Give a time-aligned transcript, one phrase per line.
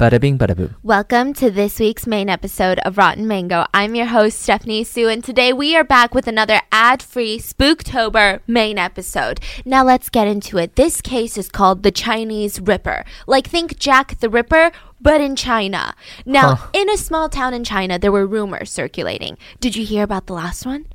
[0.00, 0.70] Bada bing, bada boo.
[0.82, 3.66] Welcome to this week's main episode of Rotten Mango.
[3.74, 8.40] I'm your host, Stephanie Soo, and today we are back with another ad free Spooktober
[8.46, 9.40] main episode.
[9.66, 10.76] Now let's get into it.
[10.76, 13.04] This case is called the Chinese Ripper.
[13.26, 15.94] Like, think Jack the Ripper, but in China.
[16.24, 16.68] Now, Huh.
[16.72, 19.36] in a small town in China, there were rumors circulating.
[19.60, 20.86] Did you hear about the last one?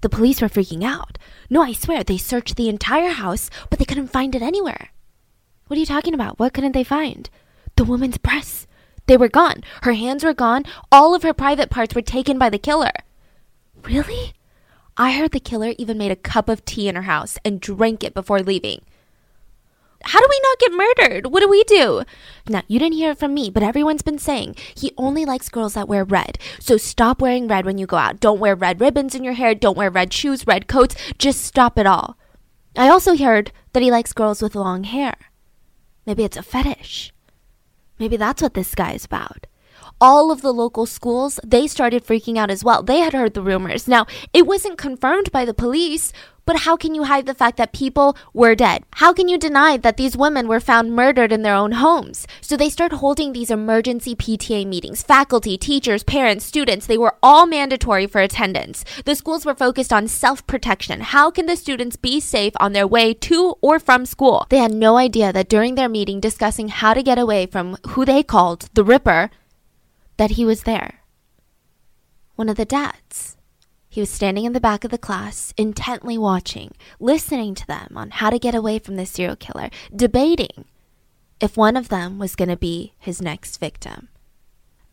[0.00, 1.18] The police were freaking out.
[1.50, 4.88] No, I swear, they searched the entire house, but they couldn't find it anywhere.
[5.66, 6.38] What are you talking about?
[6.38, 7.28] What couldn't they find?
[7.76, 8.66] The woman's breasts.
[9.06, 9.62] They were gone.
[9.82, 10.64] Her hands were gone.
[10.90, 12.92] All of her private parts were taken by the killer.
[13.82, 14.32] Really?
[14.96, 18.04] I heard the killer even made a cup of tea in her house and drank
[18.04, 18.82] it before leaving.
[20.04, 21.32] How do we not get murdered?
[21.32, 22.02] What do we do?
[22.48, 25.74] Now, you didn't hear it from me, but everyone's been saying he only likes girls
[25.74, 26.38] that wear red.
[26.60, 28.20] So stop wearing red when you go out.
[28.20, 29.54] Don't wear red ribbons in your hair.
[29.54, 30.94] Don't wear red shoes, red coats.
[31.18, 32.18] Just stop it all.
[32.76, 35.14] I also heard that he likes girls with long hair.
[36.06, 37.13] Maybe it's a fetish.
[37.98, 39.46] Maybe that's what this guy is about.
[40.00, 42.82] All of the local schools, they started freaking out as well.
[42.82, 43.86] They had heard the rumors.
[43.86, 46.12] Now, it wasn't confirmed by the police,
[46.46, 48.84] but how can you hide the fact that people were dead?
[48.94, 52.26] How can you deny that these women were found murdered in their own homes?
[52.40, 55.02] So they start holding these emergency PTA meetings.
[55.02, 58.84] Faculty, teachers, parents, students, they were all mandatory for attendance.
[59.04, 61.00] The schools were focused on self protection.
[61.00, 64.46] How can the students be safe on their way to or from school?
[64.50, 68.04] They had no idea that during their meeting discussing how to get away from who
[68.04, 69.30] they called the Ripper,
[70.16, 71.00] that he was there.
[72.36, 73.36] One of the dads.
[73.88, 78.10] He was standing in the back of the class, intently watching, listening to them on
[78.10, 80.64] how to get away from the serial killer, debating
[81.40, 84.08] if one of them was going to be his next victim.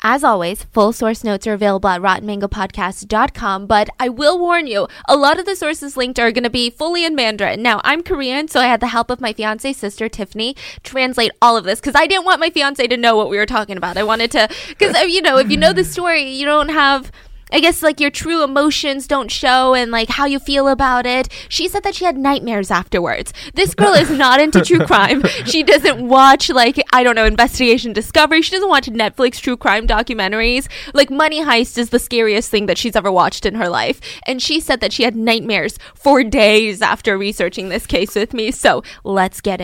[0.03, 5.15] As always, full source notes are available at rottenmangopodcast.com, but I will warn you, a
[5.15, 7.61] lot of the sources linked are going to be fully in Mandarin.
[7.61, 11.55] Now, I'm Korean, so I had the help of my fiance's sister, Tiffany, translate all
[11.55, 13.95] of this because I didn't want my fiance to know what we were talking about.
[13.95, 17.11] I wanted to, because, uh, you know, if you know the story, you don't have.
[17.51, 21.27] I guess like your true emotions don't show and like how you feel about it.
[21.49, 23.33] She said that she had nightmares afterwards.
[23.53, 25.23] This girl is not into true crime.
[25.45, 28.41] She doesn't watch like I don't know investigation discovery.
[28.41, 30.67] She doesn't watch Netflix true crime documentaries.
[30.93, 33.99] Like Money Heist is the scariest thing that she's ever watched in her life.
[34.25, 38.51] And she said that she had nightmares for days after researching this case with me.
[38.51, 39.61] So let's get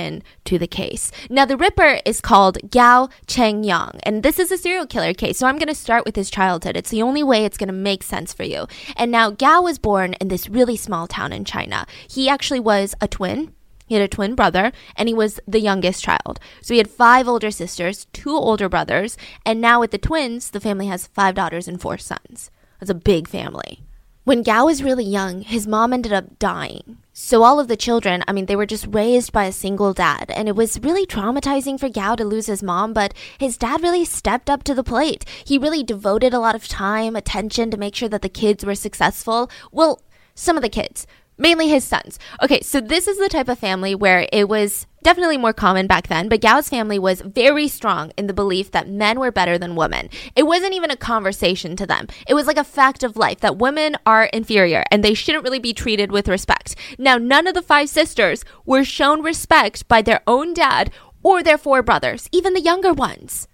[0.47, 1.11] into the case.
[1.29, 5.37] Now the Ripper is called Gao Chengyong, and this is a serial killer case.
[5.37, 6.77] So I'm going to start with his childhood.
[6.77, 8.67] It's the only way it's going to make sense for you.
[8.95, 11.85] And now Gao was born in this really small town in China.
[12.09, 13.53] He actually was a twin.
[13.87, 16.39] He had a twin brother, and he was the youngest child.
[16.61, 20.59] So he had five older sisters, two older brothers, and now with the twins, the
[20.59, 22.51] family has five daughters and four sons.
[22.81, 23.86] It's a big family.
[24.27, 26.97] When Gao was really young, his mom ended up dying.
[27.13, 30.29] So all of the children, I mean, they were just raised by a single dad.
[30.35, 34.03] And it was really traumatizing for Gao to lose his mom, but his dad really
[34.03, 35.23] stepped up to the plate.
[35.45, 38.75] He really devoted a lot of time, attention to make sure that the kids were
[38.75, 39.49] successful.
[39.71, 40.01] Well,
[40.35, 41.07] some of the kids
[41.38, 42.19] mainly his sons.
[42.44, 46.07] Okay, so this is the type of family where it was definitely more common back
[46.07, 49.78] then, but Gao's family was very strong in the belief that men were better than
[49.78, 50.09] women.
[50.35, 52.07] It wasn't even a conversation to them.
[52.28, 55.59] It was like a fact of life that women are inferior and they shouldn't really
[55.59, 56.75] be treated with respect.
[56.97, 60.91] Now, none of the five sisters were shown respect by their own dad
[61.24, 63.47] or their four brothers, even the younger ones.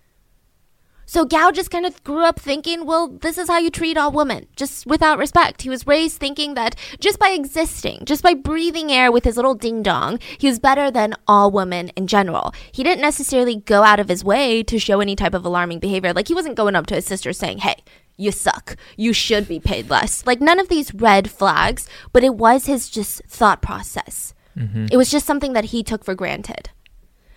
[1.14, 4.12] So Gao just kind of grew up thinking, well, this is how you treat all
[4.12, 5.62] women, just without respect.
[5.62, 9.54] He was raised thinking that just by existing, just by breathing air with his little
[9.54, 12.52] ding dong, he was better than all women in general.
[12.72, 16.14] He didn't necessarily go out of his way to show any type of alarming behavior.
[16.14, 17.76] Like he wasn't going up to his sister saying, hey,
[18.18, 18.76] you suck.
[18.98, 20.26] You should be paid less.
[20.26, 24.34] Like none of these red flags, but it was his just thought process.
[24.58, 24.88] Mm-hmm.
[24.92, 26.72] It was just something that he took for granted.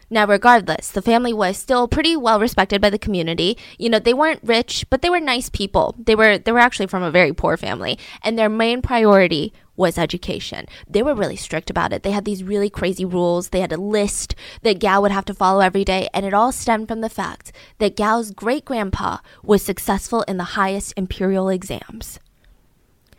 [0.09, 3.59] Now, regardless, the family was still pretty well respected by the community.
[3.77, 5.97] You know, they weren't rich, but they were nice people.
[5.99, 9.99] They were they were actually from a very poor family, and their main priority was
[9.99, 10.67] education.
[10.89, 12.03] They were really strict about it.
[12.03, 13.49] They had these really crazy rules.
[13.49, 16.53] They had a list that Gao would have to follow every day, and it all
[16.53, 22.21] stemmed from the fact that Gao's great grandpa was successful in the highest imperial exams.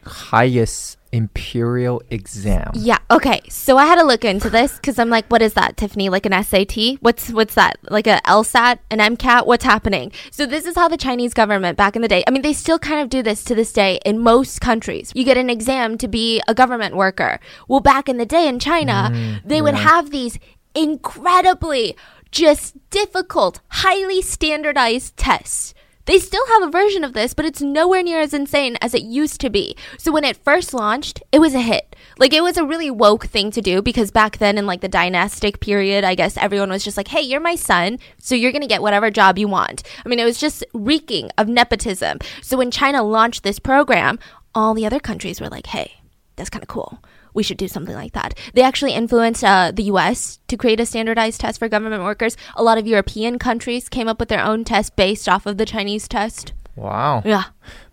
[0.03, 2.71] Highest Imperial exam.
[2.75, 2.97] Yeah.
[3.09, 3.41] Okay.
[3.49, 6.09] So I had to look into this because I'm like, what is that, Tiffany?
[6.09, 6.97] Like an SAT?
[6.99, 7.77] What's what's that?
[7.89, 9.45] Like a LSAT, an MCAT?
[9.45, 10.11] What's happening?
[10.31, 12.23] So this is how the Chinese government back in the day.
[12.27, 15.11] I mean, they still kind of do this to this day in most countries.
[15.15, 17.39] You get an exam to be a government worker.
[17.67, 20.37] Well, back in the day in China, Mm, they would have these
[20.75, 21.95] incredibly
[22.31, 25.73] just difficult, highly standardized tests.
[26.07, 29.03] They still have a version of this, but it's nowhere near as insane as it
[29.03, 29.75] used to be.
[29.97, 31.97] So when it first launched, it was a hit.
[32.17, 34.87] Like it was a really woke thing to do because back then in like the
[34.87, 38.61] dynastic period, I guess everyone was just like, "Hey, you're my son, so you're going
[38.61, 42.19] to get whatever job you want." I mean, it was just reeking of nepotism.
[42.41, 44.17] So when China launched this program,
[44.55, 45.99] all the other countries were like, "Hey,
[46.37, 47.03] that's kind of cool.
[47.37, 48.33] We should do something like that.
[48.55, 52.35] They actually influenced uh, the US to create a standardized test for government workers.
[52.55, 55.65] A lot of European countries came up with their own test based off of the
[55.65, 56.53] Chinese test.
[56.75, 57.21] Wow.
[57.23, 57.43] Yeah.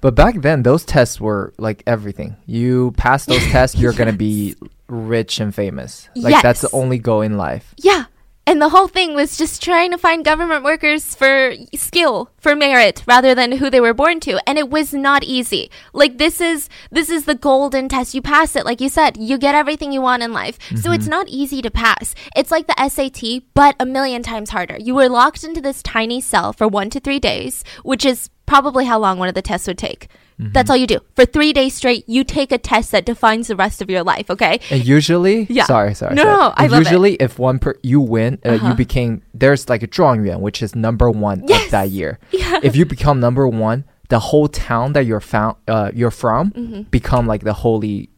[0.00, 2.36] But back then, those tests were like everything.
[2.46, 4.56] You pass those tests, you're gonna be
[4.88, 6.08] rich and famous.
[6.16, 7.74] Like that's the only goal in life.
[7.76, 8.04] Yeah.
[8.46, 13.02] And the whole thing was just trying to find government workers for skill, for merit,
[13.06, 14.38] rather than who they were born to.
[14.46, 15.70] And it was not easy.
[15.94, 18.14] Like this is this is the golden test.
[18.14, 20.58] You pass it, like you said, you get everything you want in life.
[20.76, 21.10] So it's mm-hmm.
[21.10, 22.14] not easy to pass.
[22.36, 24.76] It's like the SAT, but a million times harder.
[24.78, 28.84] You were locked into this tiny cell for one to three days, which is probably
[28.84, 30.08] how long one of the tests would take.
[30.38, 30.98] That's all you do.
[31.14, 34.28] For three days straight, you take a test that defines the rest of your life,
[34.30, 34.58] okay?
[34.70, 35.64] And usually, Yeah.
[35.64, 36.14] sorry, sorry.
[36.16, 36.36] No, sorry.
[36.36, 36.84] no, I love it.
[36.86, 38.68] usually, if one per you win, uh, Uh-huh.
[38.68, 41.66] you became there's like a zhuangyuan, which is number one Yes.
[41.66, 42.18] of that year.
[42.32, 42.58] Yeah.
[42.62, 46.82] If you become number one, the whole town that you're found, uh, you're from, Mm-hmm.
[46.90, 48.10] become like the holy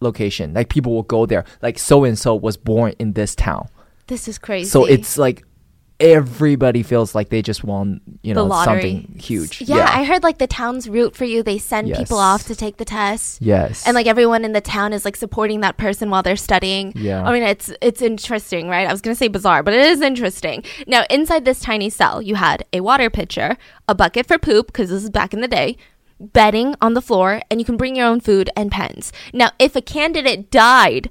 [0.00, 0.54] location.
[0.54, 1.44] Like people will go there.
[1.62, 3.68] Like so and so was born in this town.
[4.06, 4.68] This is crazy.
[4.68, 5.44] So it's like
[6.00, 9.62] everybody feels like they just won, you know, something huge.
[9.62, 11.42] Yeah, I heard like the towns root for you.
[11.42, 13.40] They send people off to take the test.
[13.40, 13.86] yes.
[13.86, 16.92] And like everyone in the town is like supporting that person while they're studying.
[16.96, 17.24] Yeah.
[17.24, 18.88] I mean, it's it's interesting, right?
[18.88, 20.64] I was gonna say bizarre, but it is interesting.
[20.86, 23.56] Now, inside this tiny cell, you had a water pitcher,
[23.88, 25.76] a bucket for poop, because this is back in the day,
[26.18, 29.12] bedding on the floor, and you can bring your own food and pens.
[29.32, 31.08] Now, if a candidate died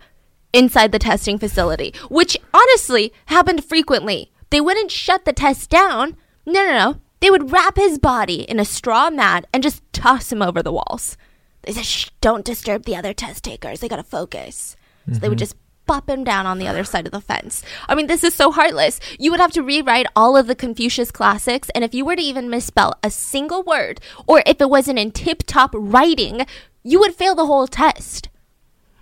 [0.52, 6.16] inside the testing facility, which honestly happened frequently, they wouldn't shut the test down.
[6.46, 7.02] No, no, no.
[7.22, 10.72] They would wrap his body in a straw mat and just toss him over the
[10.72, 11.18] walls.
[11.64, 13.80] They said, Shh, don't disturb the other test takers.
[13.80, 14.76] They gotta focus.
[15.12, 15.40] So they would mm-hmm.
[15.40, 15.56] just
[15.88, 17.64] pop him down on the other side of the fence.
[17.90, 19.00] I mean, this is so heartless.
[19.18, 22.22] You would have to rewrite all of the Confucius classics, and if you were to
[22.22, 26.46] even misspell a single word, or if it wasn't in tip top writing,
[26.84, 28.30] you would fail the whole test.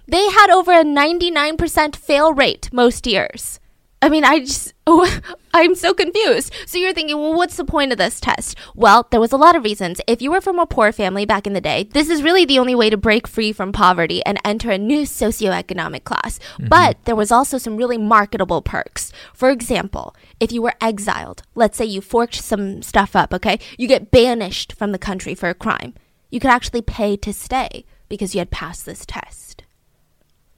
[0.08, 3.60] They had over a 99% fail rate most years.
[4.04, 5.20] I mean, I just, oh,
[5.54, 6.52] I'm so confused.
[6.66, 8.58] So you're thinking, well, what's the point of this test?
[8.74, 10.02] Well, there was a lot of reasons.
[10.08, 12.58] If you were from a poor family back in the day, this is really the
[12.58, 16.40] only way to break free from poverty and enter a new socioeconomic class.
[16.40, 16.68] Mm-hmm.
[16.68, 19.12] But there was also some really marketable perks.
[19.34, 23.60] For example, if you were exiled, let's say you forked some stuff up, okay?
[23.78, 25.94] You get banished from the country for a crime.
[26.32, 29.64] You could actually pay to stay because you had passed this test.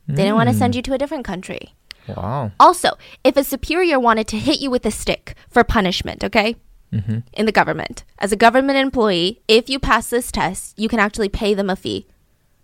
[0.07, 0.77] They didn't want to send mm.
[0.77, 1.73] you to a different country.
[2.07, 2.51] Wow.
[2.59, 2.91] Also,
[3.23, 6.55] if a superior wanted to hit you with a stick for punishment, okay?
[6.91, 7.19] Mm-hmm.
[7.33, 11.29] In the government, as a government employee, if you pass this test, you can actually
[11.29, 12.05] pay them a fee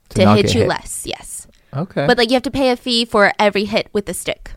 [0.10, 0.70] To to, hit you hit.
[0.70, 1.04] less.
[1.06, 2.06] Yes, Okay.
[2.06, 4.52] but like you have to pay a fee for every hit with the stick.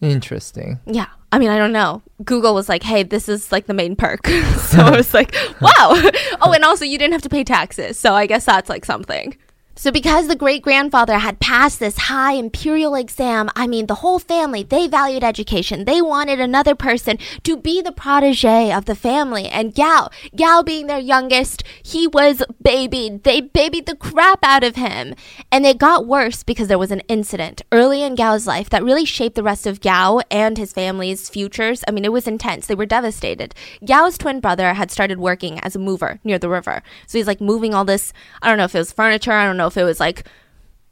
[0.00, 0.80] Interesting.
[0.86, 2.02] Yeah, I mean, I don't know.
[2.24, 4.26] Google was like, "Hey, this is like the main perk,"
[4.58, 5.70] so I was like, "Wow."
[6.42, 9.36] oh, and also you didn't have to pay taxes, so I guess that's like something.
[9.76, 14.20] So because the great grandfather had passed this high imperial exam, I mean the whole
[14.20, 15.84] family, they valued education.
[15.84, 19.46] They wanted another person to be the protege of the family.
[19.46, 23.24] And Gao, Gao being their youngest, he was babied.
[23.24, 25.16] They babied the crap out of him.
[25.50, 29.04] And it got worse because there was an incident early in Gao's life that really
[29.04, 31.82] shaped the rest of Gao and his family's futures.
[31.88, 32.68] I mean, it was intense.
[32.68, 33.56] They were devastated.
[33.84, 36.82] Gao's twin brother had started working as a mover near the river.
[37.08, 39.56] So he's like moving all this, I don't know if it was furniture, I don't
[39.56, 40.26] know if it was like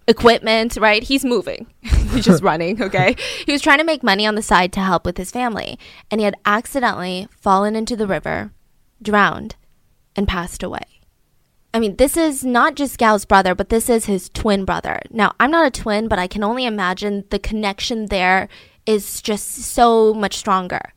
[0.09, 1.03] equipment, right?
[1.03, 1.67] He's moving.
[1.81, 3.17] He's just running, okay?
[3.47, 5.79] He was trying to make money on the side to help with his family,
[6.11, 8.53] and he had accidentally fallen into the river,
[9.01, 9.57] drowned,
[10.17, 10.85] and passed away.
[11.75, 15.01] I mean, this is not just Gao's brother, but this is his twin brother.
[15.11, 18.49] Now, I'm not a twin, but I can only imagine the connection there
[18.85, 20.93] is just so much stronger.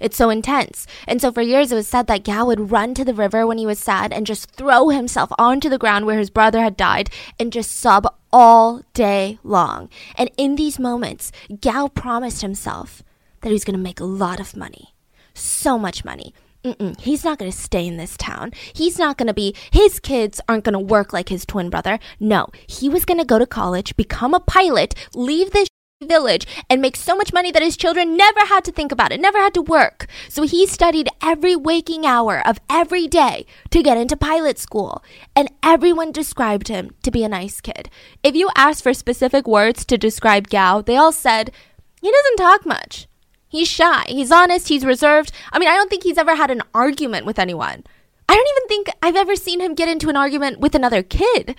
[0.00, 0.86] It's so intense.
[1.06, 3.58] And so for years it was said that Gao would run to the river when
[3.58, 7.10] he was sad and just throw himself onto the ground where his brother had died
[7.38, 9.88] and just sob all day long.
[10.16, 11.30] And in these moments,
[11.60, 13.02] Gao promised himself
[13.42, 14.94] that he was going to make a lot of money.
[15.34, 16.34] So much money.
[16.64, 18.52] Mm-mm, he's not going to stay in this town.
[18.74, 21.98] He's not going to be, his kids aren't going to work like his twin brother.
[22.18, 25.68] No, he was going to go to college, become a pilot, leave this
[26.08, 29.20] village, and make so much money that his children never had to think about it,
[29.20, 30.06] never had to work.
[30.30, 35.04] So he studied every waking hour of every day to get into pilot school.
[35.36, 37.90] And everyone described him to be a nice kid.
[38.22, 41.52] If you asked for specific words to describe Gao, they all said,
[42.00, 43.06] he doesn't talk much.
[43.46, 44.04] He's shy.
[44.08, 44.68] He's honest.
[44.68, 45.32] He's reserved.
[45.52, 47.84] I mean, I don't think he's ever had an argument with anyone.
[48.26, 51.56] I don't even think I've ever seen him get into an argument with another kid.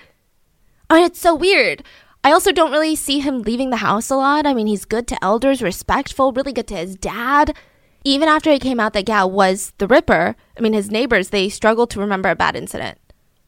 [0.90, 1.84] I mean, it's so weird.
[2.24, 4.46] I also don't really see him leaving the house a lot.
[4.46, 7.56] I mean, he's good to elders, respectful, really good to his dad.
[8.04, 11.50] Even after he came out that Gao was the Ripper, I mean, his neighbors, they
[11.50, 13.00] struggled to remember a bad incident.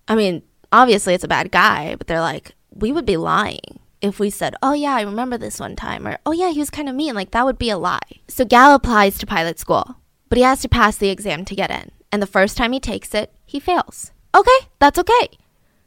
[0.08, 4.20] I mean, obviously it's a bad guy, but they're like, we would be lying if
[4.20, 6.89] we said, oh yeah, I remember this one time, or oh yeah, he was kind
[6.89, 8.00] of mean, like that would be a lie.
[8.27, 9.98] So Gao applies to pilot school,
[10.30, 11.92] but he has to pass the exam to get in.
[12.12, 14.12] And the first time he takes it, he fails.
[14.36, 15.30] Okay, that's okay.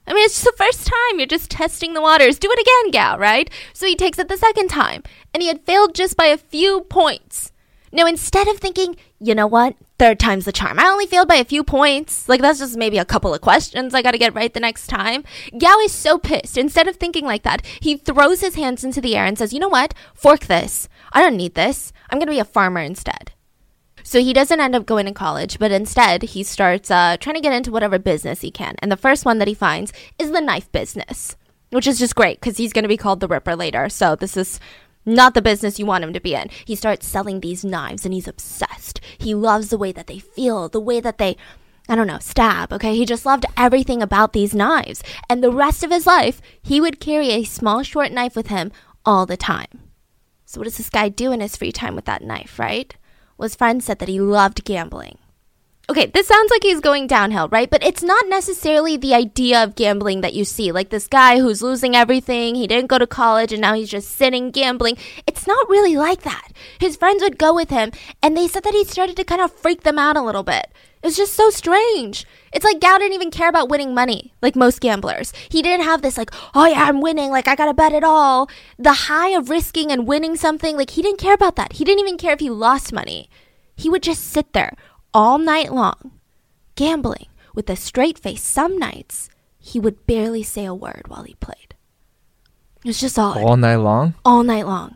[0.07, 1.19] I mean, it's the first time.
[1.19, 2.39] You're just testing the waters.
[2.39, 3.51] Do it again, gal, right?
[3.73, 5.03] So he takes it the second time,
[5.35, 7.53] and he had failed just by a few points.
[7.93, 11.37] Now, instead of thinking, you know what, third time's the charm, I only failed by
[11.37, 12.29] a few points.
[12.29, 15.25] Like, that's just maybe a couple of questions I gotta get right the next time.
[15.57, 16.59] Gao is so pissed.
[16.59, 19.61] Instead of thinking like that, he throws his hands into the air and says, you
[19.61, 20.89] know what, fork this.
[21.13, 21.93] I don't need this.
[22.11, 23.33] I'm gonna be a farmer instead.
[24.07, 27.41] So he doesn't end up going to college, but instead he starts uh, trying to
[27.41, 28.77] get into whatever business he can.
[28.79, 31.35] And the first one that he finds is the knife business,
[31.71, 33.89] which is just great because he's going to be called the Ripper later.
[33.89, 34.61] So this is
[35.05, 36.51] not the business you want him to be in.
[36.65, 39.01] He starts selling these knives and he's obsessed.
[39.19, 41.37] He loves the way that they feel, the way that they,
[41.89, 42.95] I don't know, stab, okay?
[42.95, 45.03] He just loved everything about these knives.
[45.29, 48.71] And the rest of his life, he would carry a small, short knife with him
[49.05, 49.81] all the time.
[50.45, 52.95] So, what does this guy do in his free time with that knife, right?
[53.37, 55.19] Well, his friend said that he loved gambling.
[55.89, 57.71] Okay, this sounds like he's going downhill, right?
[57.71, 60.73] But it's not necessarily the idea of gambling that you see.
[60.73, 64.11] Like this guy who's losing everything, he didn't go to college and now he's just
[64.11, 64.97] sitting gambling.
[65.29, 66.49] It's not really like that.
[66.81, 69.53] His friends would go with him and they said that he started to kind of
[69.53, 70.73] freak them out a little bit.
[71.05, 72.27] It's just so strange.
[72.53, 75.33] It's like Gao didn't even care about winning money, like most gamblers.
[75.51, 78.51] He didn't have this, like, oh yeah, I'm winning, like, I gotta bet it all.
[78.77, 81.75] The high of risking and winning something, like, he didn't care about that.
[81.75, 83.31] He didn't even care if he lost money.
[83.77, 84.75] He would just sit there
[85.17, 86.13] all night long,
[86.75, 88.43] gambling with a straight face.
[88.43, 91.75] Some nights, he would barely say a word while he played.
[92.85, 93.39] It was just odd.
[93.39, 94.13] All night long?
[94.27, 94.95] All night long.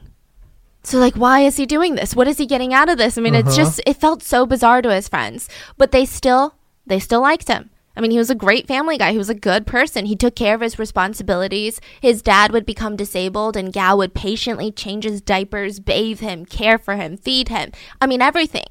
[0.82, 2.14] So, like, why is he doing this?
[2.14, 3.16] What is he getting out of this?
[3.16, 3.48] I mean, uh-huh.
[3.48, 5.48] it's just, it felt so bizarre to his friends,
[5.78, 6.54] but they still,
[6.86, 7.70] they still liked him.
[7.96, 9.12] I mean, he was a great family guy.
[9.12, 10.04] He was a good person.
[10.04, 11.80] He took care of his responsibilities.
[12.02, 16.76] His dad would become disabled, and Gao would patiently change his diapers, bathe him, care
[16.76, 17.72] for him, feed him.
[18.02, 18.66] I mean, everything.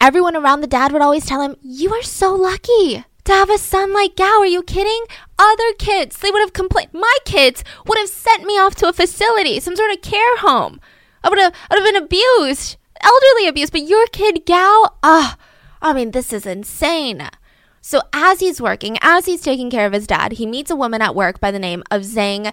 [0.00, 3.58] Everyone around the dad would always tell him, You are so lucky to have a
[3.58, 4.38] son like Gao.
[4.40, 5.04] Are you kidding?
[5.38, 6.90] Other kids, they would have complained.
[6.92, 10.80] My kids would have sent me off to a facility, some sort of care home.
[11.22, 13.70] I would have, I would have been abused, elderly abuse.
[13.70, 15.36] But your kid, Gao, ah,
[15.82, 17.28] I mean, this is insane.
[17.82, 21.02] So as he's working, as he's taking care of his dad, he meets a woman
[21.02, 22.52] at work by the name of Zhang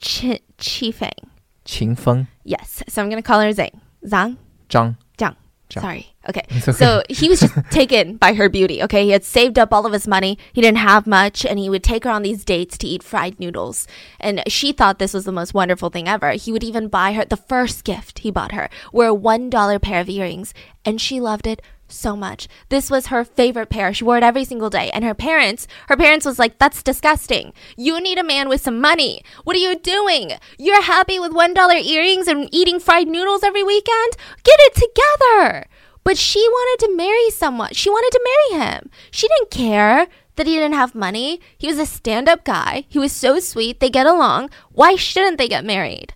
[0.00, 1.28] Ch- Qifeng.
[1.64, 2.26] Qingfeng.
[2.44, 2.82] Yes.
[2.88, 3.80] So I'm going to call her Zhang.
[4.04, 4.36] Zhang.
[4.68, 4.96] Zhang.
[5.18, 5.36] Zhang.
[5.82, 6.14] Sorry.
[6.30, 6.46] Okay.
[6.50, 6.72] okay.
[6.72, 8.82] So he was just taken by her beauty.
[8.82, 9.04] Okay.
[9.04, 10.38] He had saved up all of his money.
[10.52, 13.38] He didn't have much and he would take her on these dates to eat fried
[13.38, 13.86] noodles.
[14.18, 16.32] And she thought this was the most wonderful thing ever.
[16.32, 20.00] He would even buy her the first gift he bought her were a $1 pair
[20.00, 21.60] of earrings and she loved it
[21.92, 22.48] so much.
[22.68, 23.92] This was her favorite pair.
[23.92, 24.90] She wore it every single day.
[24.92, 27.52] And her parents, her parents was like, that's disgusting.
[27.76, 29.22] You need a man with some money.
[29.44, 30.32] What are you doing?
[30.58, 34.16] You're happy with $1 earrings and eating fried noodles every weekend?
[34.44, 35.66] Get it together.
[36.02, 37.72] But she wanted to marry someone.
[37.72, 38.90] She wanted to marry him.
[39.10, 41.40] She didn't care that he didn't have money.
[41.58, 42.84] He was a stand up guy.
[42.88, 43.80] He was so sweet.
[43.80, 44.50] They get along.
[44.72, 46.14] Why shouldn't they get married?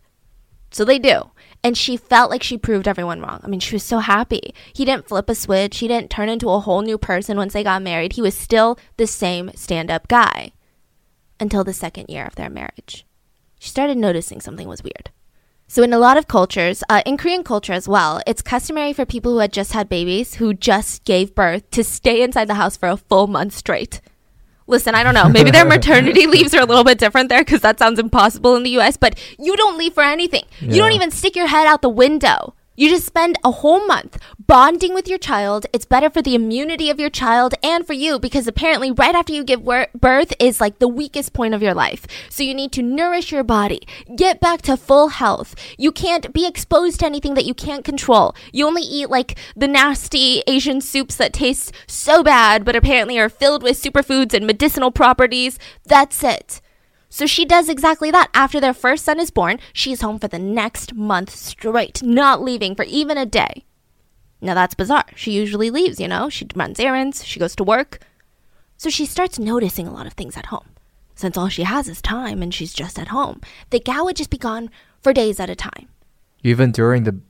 [0.70, 1.30] So they do
[1.64, 3.40] and she felt like she proved everyone wrong.
[3.42, 4.54] I mean, she was so happy.
[4.74, 5.78] He didn't flip a switch.
[5.78, 8.12] He didn't turn into a whole new person once they got married.
[8.12, 10.52] He was still the same stand up guy
[11.40, 13.06] until the second year of their marriage.
[13.58, 15.10] She started noticing something was weird.
[15.66, 19.06] So, in a lot of cultures, uh, in Korean culture as well, it's customary for
[19.06, 22.76] people who had just had babies, who just gave birth, to stay inside the house
[22.76, 24.00] for a full month straight.
[24.66, 25.28] Listen, I don't know.
[25.28, 28.62] Maybe their maternity leaves are a little bit different there because that sounds impossible in
[28.62, 30.44] the US, but you don't leave for anything.
[30.60, 30.72] Yeah.
[30.72, 32.54] You don't even stick your head out the window.
[32.76, 35.66] You just spend a whole month bonding with your child.
[35.72, 39.32] It's better for the immunity of your child and for you because apparently, right after
[39.32, 39.62] you give
[39.94, 42.04] birth is like the weakest point of your life.
[42.28, 45.54] So you need to nourish your body, get back to full health.
[45.78, 48.34] You can't be exposed to anything that you can't control.
[48.52, 53.28] You only eat like the nasty Asian soups that taste so bad, but apparently are
[53.28, 55.60] filled with superfoods and medicinal properties.
[55.84, 56.60] That's it.
[57.14, 58.28] So she does exactly that.
[58.34, 62.74] After their first son is born, she's home for the next month straight, not leaving
[62.74, 63.64] for even a day.
[64.40, 65.04] Now that's bizarre.
[65.14, 66.28] She usually leaves, you know?
[66.28, 68.00] She runs errands, she goes to work.
[68.78, 70.70] So she starts noticing a lot of things at home.
[71.14, 73.40] Since all she has is time and she's just at home,
[73.70, 74.68] the Gao would just be gone
[75.00, 75.86] for days at a time.
[76.42, 77.20] Even during the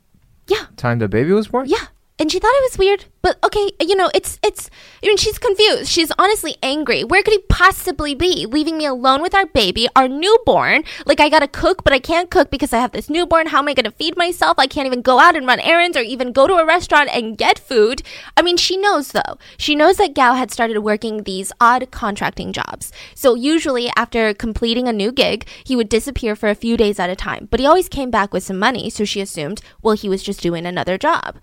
[0.46, 1.68] yeah time the baby was born?
[1.68, 1.88] Yeah
[2.18, 4.70] and she thought it was weird but okay you know it's it's
[5.02, 5.90] I mean she's confused.
[5.90, 7.04] She's honestly angry.
[7.04, 10.84] Where could he possibly be leaving me alone with our baby our newborn?
[11.06, 13.48] Like i gotta cook but i can't cook because i have this newborn.
[13.48, 14.58] How am i gonna feed myself?
[14.58, 17.38] I can't even go out and run errands or even go to a restaurant and
[17.38, 18.02] get food.
[18.36, 19.38] I mean she knows though.
[19.56, 22.92] She knows that gao had started working these odd contracting jobs.
[23.14, 27.10] So usually after completing a new gig he would disappear for a few days at
[27.10, 27.48] a time.
[27.50, 30.40] But he always came back with some money so she assumed well he was just
[30.40, 31.40] doing another job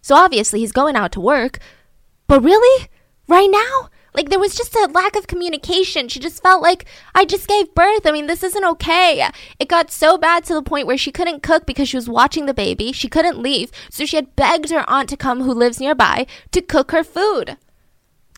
[0.00, 1.58] so obviously he's going out to work.
[2.26, 2.88] But really?
[3.28, 3.90] Right now?
[4.14, 6.08] Like there was just a lack of communication.
[6.08, 8.06] She just felt like I just gave birth.
[8.06, 9.28] I mean, this isn't okay.
[9.58, 12.46] It got so bad to the point where she couldn't cook because she was watching
[12.46, 12.92] the baby.
[12.92, 13.70] She couldn't leave.
[13.90, 17.56] So she had begged her aunt to come who lives nearby to cook her food.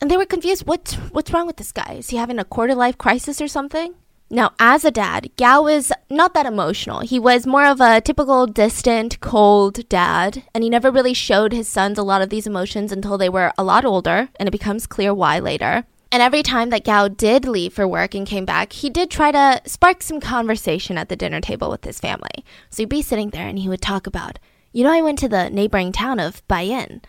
[0.00, 0.66] And they were confused.
[0.66, 1.94] What what's wrong with this guy?
[1.98, 3.94] Is he having a quarter life crisis or something?
[4.34, 7.00] Now, as a dad, Gao was not that emotional.
[7.00, 11.68] He was more of a typical distant, cold dad, and he never really showed his
[11.68, 14.86] sons a lot of these emotions until they were a lot older, and it becomes
[14.86, 15.84] clear why later.
[16.10, 19.32] And every time that Gao did leave for work and came back, he did try
[19.32, 22.42] to spark some conversation at the dinner table with his family.
[22.70, 24.38] So he'd be sitting there and he would talk about,
[24.72, 27.02] you know, I went to the neighboring town of Baiyin.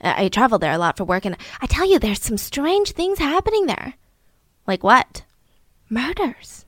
[0.00, 2.90] Uh, I traveled there a lot for work, and I tell you, there's some strange
[2.90, 3.94] things happening there.
[4.66, 5.22] Like what?
[5.88, 6.63] Murders.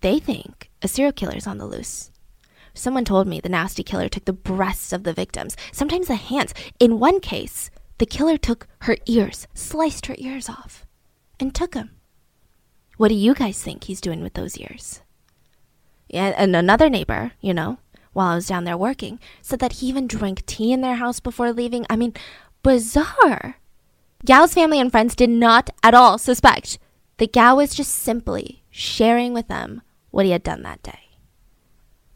[0.00, 2.10] They think a serial killer's on the loose.
[2.72, 6.54] Someone told me the nasty killer took the breasts of the victims, sometimes the hands.
[6.78, 10.86] In one case, the killer took her ears, sliced her ears off,
[11.40, 11.90] and took them.
[12.96, 15.02] What do you guys think he's doing with those ears?
[16.10, 17.78] And another neighbor, you know,
[18.12, 21.20] while I was down there working, said that he even drank tea in their house
[21.20, 21.84] before leaving.
[21.90, 22.14] I mean,
[22.62, 23.56] bizarre.
[24.24, 26.78] Gao's family and friends did not at all suspect
[27.18, 29.82] that Gao was just simply sharing with them
[30.18, 30.98] what he had done that day.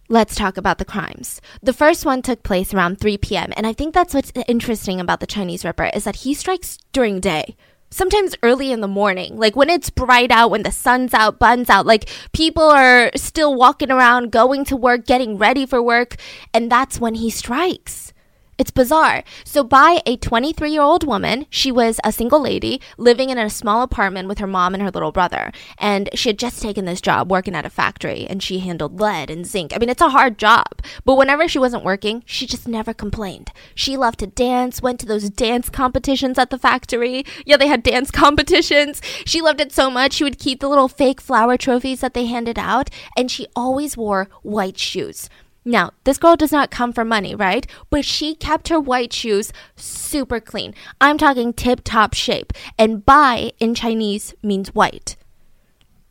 [0.09, 1.41] Let's talk about the crimes.
[1.62, 5.21] The first one took place around 3 p.m., and I think that's what's interesting about
[5.21, 7.57] the Chinese Ripper is that he strikes during day.
[7.91, 11.71] Sometimes early in the morning, like when it's bright out, when the sun's out, buns
[11.71, 16.17] out, like people are still walking around, going to work, getting ready for work,
[16.53, 18.12] and that's when he strikes.
[18.59, 19.25] It's bizarre.
[19.45, 23.49] So, by a 23 year old woman, she was a single lady living in a
[23.49, 25.53] small apartment with her mom and her little brother.
[25.79, 29.31] And she had just taken this job working at a factory and she handled lead
[29.31, 29.73] and zinc.
[29.75, 30.83] I mean, it's a hard job.
[31.07, 33.53] But whenever she wasn't working, she just never complained.
[33.75, 37.25] She loved to dance, went to those dance competitions at the factory.
[37.47, 39.01] Yeah, they had dance competitions.
[39.25, 42.27] She loved it so much, she would keep the little fake flower trophies that they
[42.27, 42.91] handed out.
[43.17, 45.31] And she always wore white shoes.
[45.64, 47.66] Now, this girl does not come for money, right?
[47.88, 50.75] But she kept her white shoes super clean.
[51.01, 52.53] I'm talking tip top shape.
[52.79, 55.16] And bai in Chinese means white.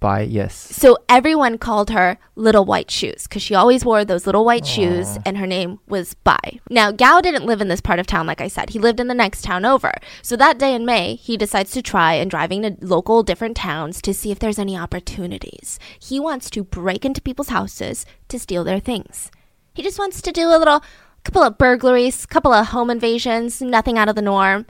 [0.02, 0.56] Bai, yes.
[0.56, 4.76] So everyone called her Little White Shoes because she always wore those little white Aww.
[4.76, 6.60] shoes and her name was Bai.
[6.72, 8.72] Now, Gao didn't live in this part of town, like I said.
[8.72, 9.94] He lived in the next town over.
[10.24, 14.02] So that day in May, he decides to try and driving to local different towns
[14.02, 15.78] to see if there's any opportunities.
[16.00, 19.30] He wants to break into people's houses to steal their things.
[19.74, 20.84] He just wants to do a little
[21.24, 24.66] couple of burglaries, couple of home invasions, nothing out of the norm.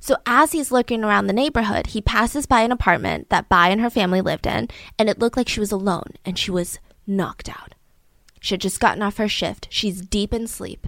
[0.00, 3.80] So as he's looking around the neighborhood, he passes by an apartment that Bai and
[3.80, 4.68] her family lived in,
[4.98, 7.74] and it looked like she was alone and she was knocked out.
[8.40, 9.68] She had just gotten off her shift.
[9.70, 10.86] She's deep in sleep.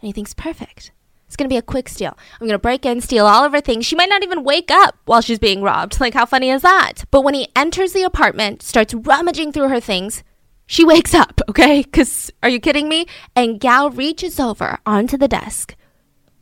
[0.00, 0.90] And he thinks, perfect.
[1.26, 2.16] It's going to be a quick steal.
[2.34, 3.86] I'm going to break in, steal all of her things.
[3.86, 6.00] She might not even wake up while she's being robbed.
[6.00, 7.04] Like, how funny is that?
[7.10, 10.24] But when he enters the apartment, starts rummaging through her things,
[10.66, 11.82] she wakes up, okay?
[11.82, 13.06] Because are you kidding me?
[13.34, 15.74] And Gao reaches over onto the desk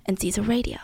[0.06, 0.78] and sees a radio.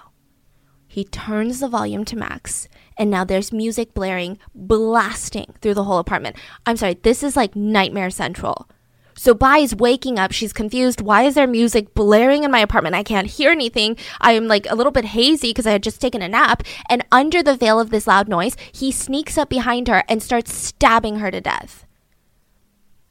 [0.87, 5.99] He turns the volume to max, and now there's music blaring, blasting through the whole
[5.99, 6.37] apartment.
[6.67, 8.69] I'm sorry, this is like Nightmare Central.
[9.15, 10.33] So Bai is waking up.
[10.33, 11.01] She's confused.
[11.01, 12.95] Why is there music blaring in my apartment?
[12.95, 13.97] I can't hear anything.
[14.21, 16.63] I am like a little bit hazy because I had just taken a nap.
[16.89, 20.55] And under the veil of this loud noise, he sneaks up behind her and starts
[20.55, 21.85] stabbing her to death.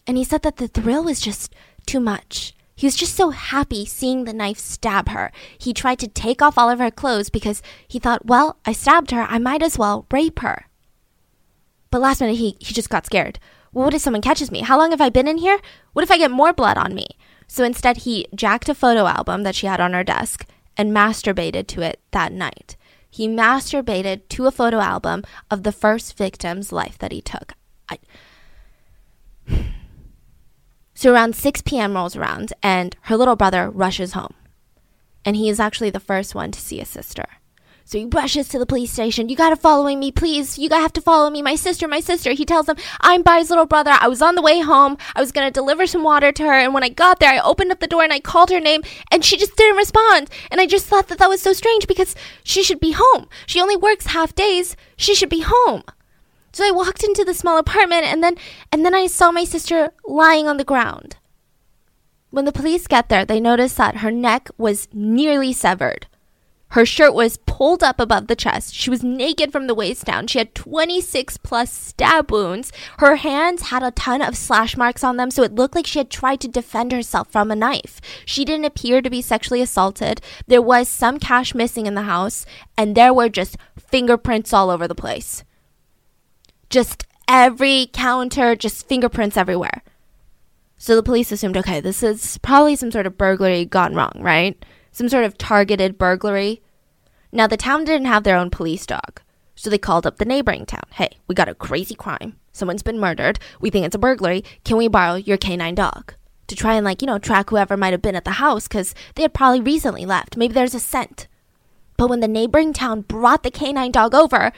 [0.10, 1.54] And he said that the thrill was just
[1.86, 2.56] too much.
[2.76, 5.32] He was just so happy seeing the knife stab her.
[5.56, 9.12] He tried to take off all of her clothes because he thought, well, I stabbed
[9.12, 9.22] her.
[9.22, 10.66] I might as well rape her.
[11.92, 13.38] But last minute, he, he just got scared.
[13.72, 14.62] Well, what if someone catches me?
[14.62, 15.60] How long have I been in here?
[15.94, 17.06] What if I get more blood on me?
[17.48, 21.68] So instead, he jacked a photo album that she had on her desk and masturbated
[21.68, 22.78] to it that night.
[23.12, 27.54] He masturbated to a photo album of the first victim's life that he took.
[27.88, 28.00] I...
[31.00, 31.94] So around 6 p.m.
[31.94, 34.34] rolls around, and her little brother rushes home.
[35.24, 37.24] And he is actually the first one to see his sister.
[37.86, 39.30] So he rushes to the police station.
[39.30, 40.60] You gotta follow me, please.
[40.60, 41.42] You gotta have to follow me.
[41.42, 42.34] My sister, my sister.
[42.34, 43.96] He tells them, I'm Bai's little brother.
[43.98, 44.98] I was on the way home.
[45.16, 46.60] I was gonna deliver some water to her.
[46.60, 48.82] And when I got there, I opened up the door and I called her name
[49.10, 50.30] and she just didn't respond.
[50.52, 53.30] And I just thought that that was so strange because she should be home.
[53.46, 54.76] She only works half days.
[54.98, 55.84] She should be home.
[56.52, 58.36] So I walked into the small apartment and then
[58.72, 61.18] and then I saw my sister lying on the ground.
[62.32, 66.08] When the police get there, they notice that her neck was nearly severed.
[66.74, 68.76] Her shirt was pulled up above the chest.
[68.76, 70.28] She was naked from the waist down.
[70.28, 72.72] She had 26 plus stab wounds.
[73.00, 75.98] Her hands had a ton of slash marks on them, so it looked like she
[75.98, 78.00] had tried to defend herself from a knife.
[78.24, 80.22] She didn't appear to be sexually assaulted.
[80.46, 82.46] There was some cash missing in the house,
[82.78, 85.44] and there were just fingerprints all over the place
[86.70, 89.84] just every counter, just fingerprints everywhere.
[90.78, 94.64] So the police assumed, okay, this is probably some sort of burglary gone wrong, right?
[94.92, 96.62] Some sort of targeted burglary.
[97.32, 99.22] Now, the town didn't have their own police dog.
[99.56, 100.86] So they called up the neighboring town.
[100.92, 102.38] Hey, we got a crazy crime.
[102.54, 103.40] Someone's been murdered.
[103.60, 104.46] We think it's a burglary.
[104.64, 106.14] Can we borrow your canine dog?
[106.48, 108.96] To try and, like, you know, track whoever might have been at the house because
[109.16, 110.38] they had probably recently left.
[110.38, 111.28] Maybe there's a scent.
[111.98, 114.54] But when the neighboring town brought the canine dog over,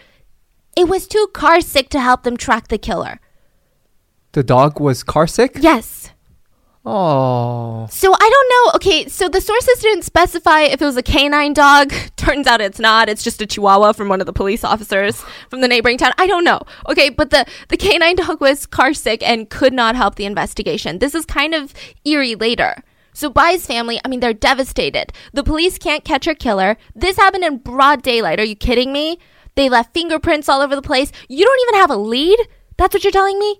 [0.75, 3.19] it was too car sick to help them track the killer.
[4.33, 5.57] The dog was car sick?
[5.59, 6.11] Yes.
[6.83, 7.87] Oh.
[7.91, 8.71] So I don't know.
[8.75, 11.93] Okay, so the sources didn't specify if it was a canine dog.
[12.15, 13.07] Turns out it's not.
[13.07, 16.13] It's just a chihuahua from one of the police officers from the neighboring town.
[16.17, 16.61] I don't know.
[16.89, 20.97] Okay, but the the canine dog was car sick and could not help the investigation.
[20.99, 22.83] This is kind of eerie later.
[23.13, 25.11] So Bai's family, I mean, they're devastated.
[25.33, 26.77] The police can't catch her killer.
[26.95, 28.39] This happened in broad daylight.
[28.39, 29.19] Are you kidding me?
[29.55, 31.11] They left fingerprints all over the place.
[31.27, 32.39] You don't even have a lead?
[32.77, 33.59] That's what you're telling me?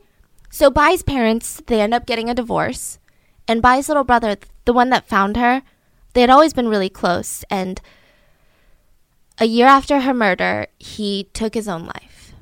[0.49, 2.99] So Bai's parents, they end up getting a divorce.
[3.47, 5.63] And Bai's little brother, the one that found her,
[6.13, 7.43] they had always been really close.
[7.49, 7.81] And
[9.37, 12.33] a year after her murder, he took his own life.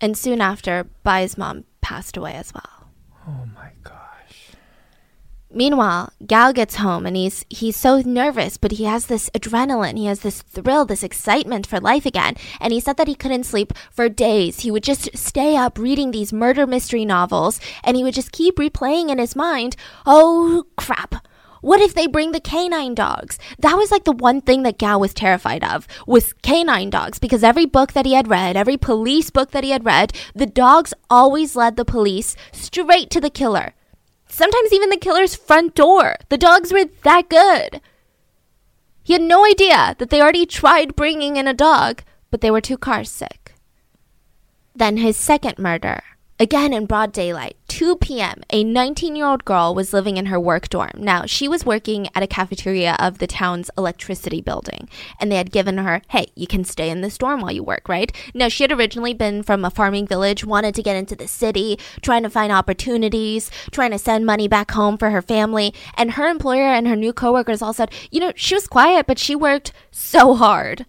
[0.00, 2.77] And soon after, Bai's mom passed away as well.
[5.58, 10.06] Meanwhile, Gao gets home and he's he's so nervous, but he has this adrenaline, he
[10.06, 12.36] has this thrill, this excitement for life again.
[12.60, 14.60] And he said that he couldn't sleep for days.
[14.60, 18.54] He would just stay up reading these murder mystery novels and he would just keep
[18.54, 19.74] replaying in his mind,
[20.06, 21.26] "Oh crap.
[21.60, 23.36] What if they bring the canine dogs?
[23.58, 27.42] That was like the one thing that Gao was terrified of was canine dogs because
[27.42, 30.94] every book that he had read, every police book that he had read, the dogs
[31.10, 33.74] always led the police straight to the killer
[34.38, 36.14] sometimes even the killer's front door.
[36.28, 37.80] The dogs were that good.
[39.02, 42.60] He had no idea that they already tried bringing in a dog, but they were
[42.60, 43.54] too car sick.
[44.76, 46.02] Then his second murder.
[46.40, 50.38] Again in broad daylight, 2 p.m., a 19 year old girl was living in her
[50.38, 50.92] work dorm.
[50.96, 54.88] Now, she was working at a cafeteria of the town's electricity building,
[55.20, 57.88] and they had given her, hey, you can stay in this dorm while you work,
[57.88, 58.12] right?
[58.34, 61.76] Now, she had originally been from a farming village, wanted to get into the city,
[62.02, 66.28] trying to find opportunities, trying to send money back home for her family, and her
[66.28, 69.72] employer and her new coworkers all said, you know, she was quiet, but she worked
[69.90, 70.86] so hard.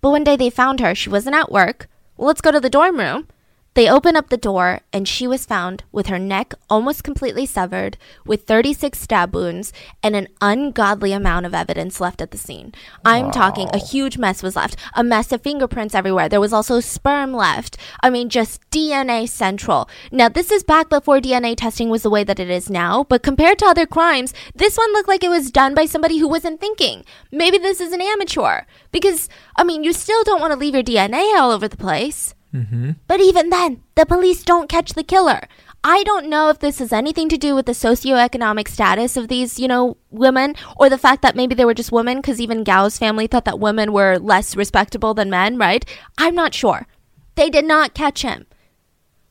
[0.00, 0.94] But one day they found her.
[0.94, 1.88] She wasn't at work.
[2.16, 3.26] Well, let's go to the dorm room.
[3.74, 7.98] They opened up the door, and she was found with her neck almost completely severed,
[8.24, 12.72] with 36 stab wounds, and an ungodly amount of evidence left at the scene.
[13.04, 13.30] I'm wow.
[13.32, 16.28] talking a huge mess was left, a mess of fingerprints everywhere.
[16.28, 17.76] There was also sperm left.
[18.00, 19.88] I mean, just DNA central.
[20.12, 23.24] Now, this is back before DNA testing was the way that it is now, but
[23.24, 26.60] compared to other crimes, this one looked like it was done by somebody who wasn't
[26.60, 27.04] thinking.
[27.32, 28.62] Maybe this is an amateur.
[28.92, 32.34] Because, I mean, you still don't want to leave your DNA all over the place.
[32.54, 32.92] Mm-hmm.
[33.08, 35.48] But even then, the police don't catch the killer.
[35.82, 39.58] I don't know if this has anything to do with the socioeconomic status of these,
[39.58, 42.96] you know, women or the fact that maybe they were just women because even Gao's
[42.96, 45.84] family thought that women were less respectable than men, right?
[46.16, 46.86] I'm not sure.
[47.34, 48.46] They did not catch him.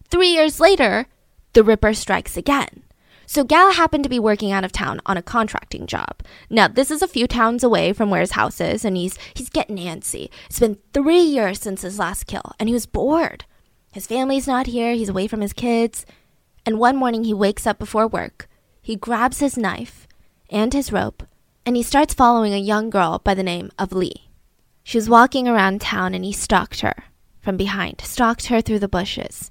[0.09, 1.07] Three years later,
[1.53, 2.82] the Ripper strikes again.
[3.25, 6.21] So Gao happened to be working out of town on a contracting job.
[6.49, 9.49] Now, this is a few towns away from where his house is, and he's he's
[9.49, 10.29] getting antsy.
[10.47, 13.45] It's been three years since his last kill, and he was bored.
[13.91, 16.05] His family's not here, he's away from his kids.
[16.65, 18.47] And one morning he wakes up before work.
[18.81, 20.07] he grabs his knife
[20.49, 21.23] and his rope
[21.65, 24.29] and he starts following a young girl by the name of Lee.
[24.83, 27.05] She was walking around town and he stalked her
[27.39, 29.49] from behind, stalked her through the bushes.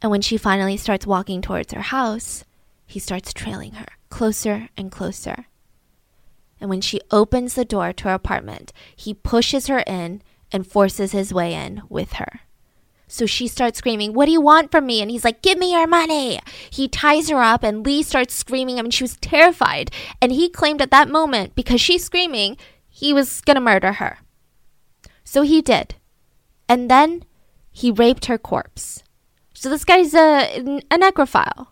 [0.00, 2.44] And when she finally starts walking towards her house,
[2.88, 5.46] he starts trailing her closer and closer.
[6.60, 11.12] And when she opens the door to her apartment, he pushes her in and forces
[11.12, 12.40] his way in with her.
[13.06, 15.00] So she starts screaming, What do you want from me?
[15.00, 16.40] And he's like, Give me your money.
[16.70, 18.78] He ties her up, and Lee starts screaming.
[18.78, 19.90] I mean, she was terrified.
[20.20, 22.56] And he claimed at that moment, because she's screaming,
[22.88, 24.18] he was going to murder her.
[25.24, 25.94] So he did.
[26.68, 27.24] And then
[27.70, 29.02] he raped her corpse.
[29.54, 31.68] So this guy's a, a necrophile.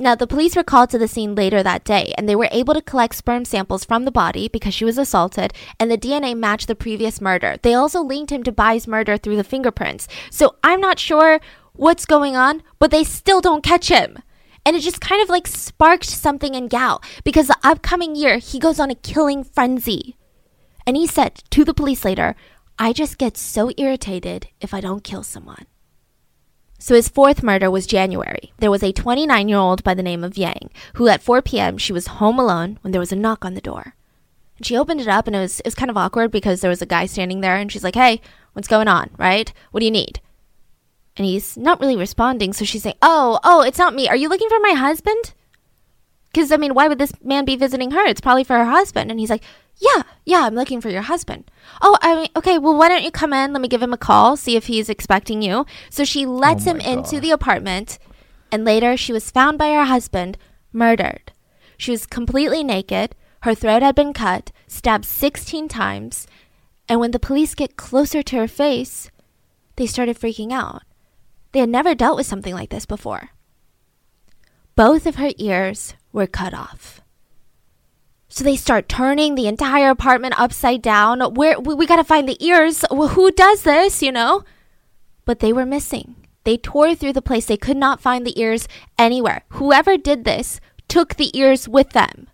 [0.00, 2.72] Now, the police were called to the scene later that day, and they were able
[2.72, 6.68] to collect sperm samples from the body because she was assaulted, and the DNA matched
[6.68, 7.56] the previous murder.
[7.62, 10.06] They also linked him to Bai's murder through the fingerprints.
[10.30, 11.40] So I'm not sure
[11.72, 14.18] what's going on, but they still don't catch him.
[14.64, 18.60] And it just kind of like sparked something in Gao because the upcoming year he
[18.60, 20.16] goes on a killing frenzy.
[20.86, 22.36] And he said to the police later,
[22.78, 25.66] I just get so irritated if I don't kill someone.
[26.78, 28.52] So his fourth murder was January.
[28.58, 31.76] There was a 29 year old by the name of Yang who at 4 p.m.
[31.76, 33.94] she was home alone when there was a knock on the door.
[34.56, 36.70] And she opened it up and it was it was kind of awkward because there
[36.70, 38.20] was a guy standing there and she's like, "Hey,
[38.52, 39.10] what's going on?
[39.18, 39.52] Right?
[39.72, 40.20] What do you need?"
[41.16, 44.08] And he's not really responding, so she's saying, "Oh, oh, it's not me.
[44.08, 45.34] Are you looking for my husband?"
[46.34, 48.04] Cuz I mean, why would this man be visiting her?
[48.06, 49.10] It's probably for her husband.
[49.10, 49.42] And he's like,
[49.78, 51.50] yeah, yeah, I'm looking for your husband.
[51.80, 53.52] Oh, I mean, okay, well, why don't you come in?
[53.52, 55.66] Let me give him a call, see if he's expecting you.
[55.90, 56.86] So she lets oh him God.
[56.86, 57.98] into the apartment,
[58.50, 60.36] and later she was found by her husband,
[60.72, 61.32] murdered.
[61.76, 66.26] She was completely naked, her throat had been cut, stabbed 16 times,
[66.88, 69.10] and when the police get closer to her face,
[69.76, 70.82] they started freaking out.
[71.52, 73.30] They had never dealt with something like this before.
[74.74, 76.97] Both of her ears were cut off.
[78.38, 81.18] So they start turning the entire apartment upside down.
[81.34, 82.84] Where we, we got to find the ears.
[82.88, 84.44] Who does this, you know?
[85.24, 86.14] But they were missing.
[86.44, 87.46] They tore through the place.
[87.46, 89.42] They could not find the ears anywhere.
[89.54, 92.28] Whoever did this took the ears with them.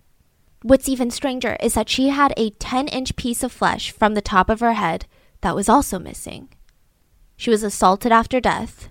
[0.60, 4.20] What's even stranger is that she had a 10 inch piece of flesh from the
[4.20, 5.06] top of her head
[5.40, 6.50] that was also missing.
[7.34, 8.90] She was assaulted after death,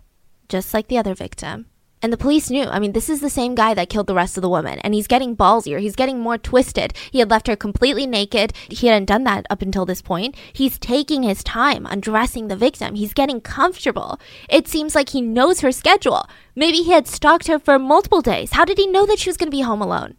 [0.49, 1.67] just like the other victim.
[2.03, 2.65] And the police knew.
[2.65, 4.77] I mean, this is the same guy that killed the rest of the woman.
[4.79, 5.79] And he's getting ballsier.
[5.79, 6.93] He's getting more twisted.
[7.11, 8.51] He had left her completely naked.
[8.67, 10.35] He hadn't done that up until this point.
[10.51, 12.95] He's taking his time undressing the victim.
[12.95, 14.19] He's getting comfortable.
[14.49, 16.27] It seems like he knows her schedule.
[16.57, 18.51] Maybe he had stalked her for multiple days.
[18.51, 20.17] How did he know that she was going to be home alone?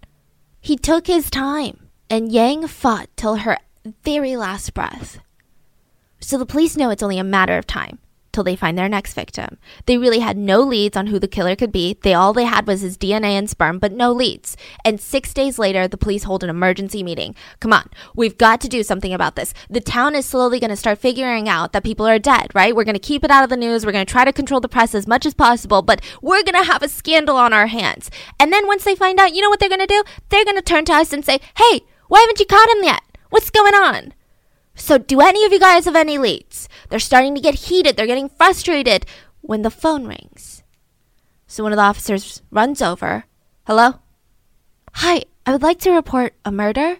[0.63, 1.91] He took his time.
[2.09, 3.59] And Yang fought till her
[4.03, 5.19] very last breath.
[6.19, 7.99] So the police know it's only a matter of time
[8.35, 9.57] till they find their next victim.
[9.87, 11.97] They really had no leads on who the killer could be.
[12.03, 14.57] They all they had was his DNA and sperm, but no leads.
[14.85, 17.35] And 6 days later, the police hold an emergency meeting.
[17.61, 19.55] Come on, we've got to do something about this.
[19.71, 22.75] The town is slowly going to start figuring out that people are dead, right?
[22.77, 23.87] We're going to keep it out of the news.
[23.87, 26.61] We're going to try to control the press as much as possible, but we're going
[26.61, 28.11] to have a scandal on our hands.
[28.41, 30.03] And then once they find out, you know what they're going to do?
[30.29, 33.03] They're going to turn to us and say, "Hey, why haven't you caught him yet?
[33.31, 34.13] What's going on?"
[34.75, 36.69] So, do any of you guys have any leads?
[36.89, 37.97] They're starting to get heated.
[37.97, 39.07] They're getting frustrated
[39.41, 40.63] when the phone rings.
[41.47, 43.25] So, one of the officers runs over.
[43.67, 44.01] Hello?
[44.95, 46.99] Hi, I would like to report a murder.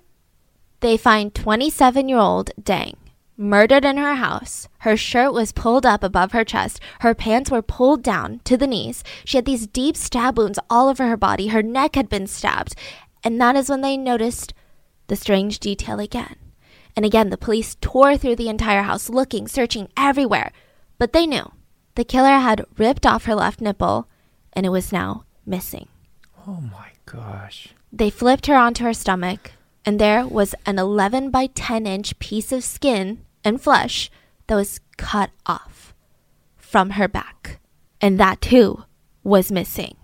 [0.81, 2.97] They find 27 year old Dang
[3.37, 4.69] murdered in her house.
[4.79, 6.81] Her shirt was pulled up above her chest.
[7.01, 9.03] Her pants were pulled down to the knees.
[9.25, 11.49] She had these deep stab wounds all over her body.
[11.49, 12.75] Her neck had been stabbed.
[13.23, 14.55] And that is when they noticed
[15.09, 16.37] the strange detail again.
[16.97, 20.53] And again, the police tore through the entire house, looking, searching everywhere.
[20.99, 21.53] But they knew
[21.95, 24.09] the killer had ripped off her left nipple
[24.53, 25.89] and it was now missing.
[26.47, 27.69] Oh my gosh.
[27.93, 29.53] They flipped her onto her stomach,
[29.85, 34.11] and there was an 11 by 10 inch piece of skin and flesh
[34.47, 35.95] that was cut off
[36.57, 37.61] from her back.
[38.01, 38.85] And that too
[39.23, 39.97] was missing.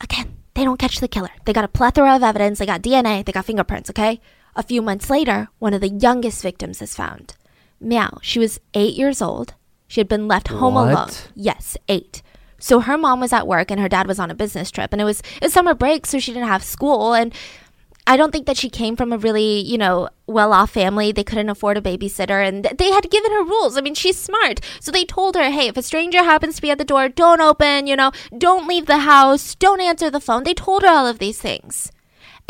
[0.00, 1.30] Again, they don't catch the killer.
[1.44, 4.20] They got a plethora of evidence, they got DNA, they got fingerprints, okay?
[4.56, 7.36] A few months later, one of the youngest victims is found.
[7.80, 9.54] Miao, she was eight years old.
[9.86, 10.92] She had been left home what?
[10.92, 11.10] alone.
[11.34, 12.22] Yes, eight.
[12.60, 15.00] So her mom was at work and her dad was on a business trip, and
[15.00, 17.14] it was it was summer break, so she didn't have school.
[17.14, 17.34] And
[18.06, 21.10] I don't think that she came from a really you know well off family.
[21.10, 23.76] They couldn't afford a babysitter, and they had given her rules.
[23.76, 26.70] I mean, she's smart, so they told her, hey, if a stranger happens to be
[26.70, 27.86] at the door, don't open.
[27.86, 30.44] You know, don't leave the house, don't answer the phone.
[30.44, 31.90] They told her all of these things.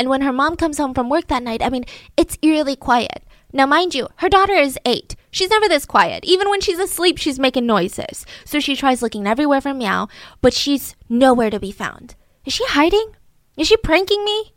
[0.01, 1.85] And when her mom comes home from work that night, I mean,
[2.17, 3.23] it's eerily quiet.
[3.53, 5.15] Now, mind you, her daughter is eight.
[5.29, 6.25] She's never this quiet.
[6.25, 8.25] Even when she's asleep, she's making noises.
[8.43, 10.07] So she tries looking everywhere for Miao,
[10.41, 12.15] but she's nowhere to be found.
[12.45, 13.15] Is she hiding?
[13.55, 14.55] Is she pranking me?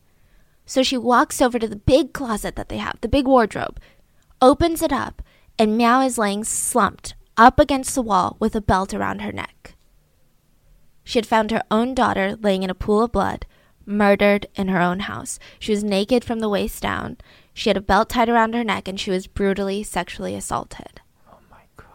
[0.65, 3.79] So she walks over to the big closet that they have, the big wardrobe,
[4.41, 5.21] opens it up,
[5.59, 9.75] and Miao is laying slumped up against the wall with a belt around her neck.
[11.05, 13.45] She had found her own daughter laying in a pool of blood,
[13.87, 15.39] murdered in her own house.
[15.59, 17.17] She was naked from the waist down.
[17.53, 21.01] She had a belt tied around her neck and she was brutally sexually assaulted.
[21.31, 21.87] Oh my god.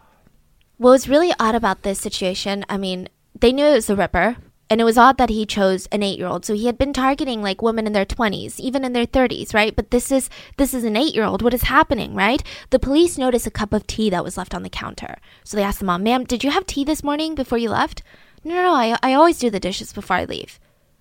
[0.77, 4.37] What was really odd about this situation, I mean, they knew it was the Ripper,
[4.71, 6.45] and it was odd that he chose an 8-year-old.
[6.45, 9.75] So he had been targeting like women in their 20s, even in their 30s, right?
[9.75, 11.41] But this is this is an 8-year-old.
[11.41, 12.43] What is happening, right?
[12.69, 15.17] The police noticed a cup of tea that was left on the counter.
[15.43, 18.03] So they asked the mom, "Ma'am, did you have tea this morning before you left?"
[18.43, 20.59] "No, no, no I I always do the dishes before I leave."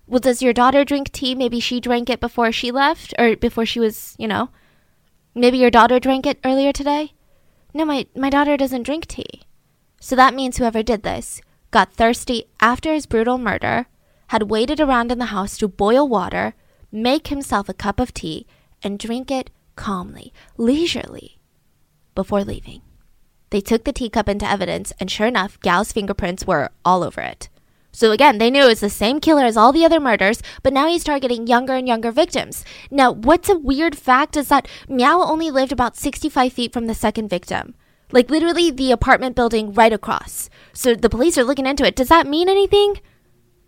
[0.09, 1.35] Well, does your daughter drink tea?
[1.35, 4.49] Maybe she drank it before she left or before she was, you know.
[5.35, 7.13] Maybe your daughter drank it earlier today?
[7.75, 9.43] No, my my daughter doesn't drink tea.
[10.01, 13.85] So that means whoever did this got thirsty after his brutal murder,
[14.29, 16.55] had waited around in the house to boil water,
[16.91, 18.47] make himself a cup of tea,
[18.81, 21.37] and drink it calmly, leisurely,
[22.15, 22.81] before leaving.
[23.51, 27.49] They took the teacup into evidence, and sure enough, Gao's fingerprints were all over it.
[27.91, 30.73] So again, they knew it was the same killer as all the other murders, but
[30.73, 32.63] now he's targeting younger and younger victims.
[32.91, 36.93] Now, what's a weird fact is that Miao only lived about 65 feet from the
[36.93, 37.73] second victim.
[38.11, 40.49] Like literally the apartment building right across.
[40.73, 41.95] So the police are looking into it.
[41.95, 42.99] Does that mean anything?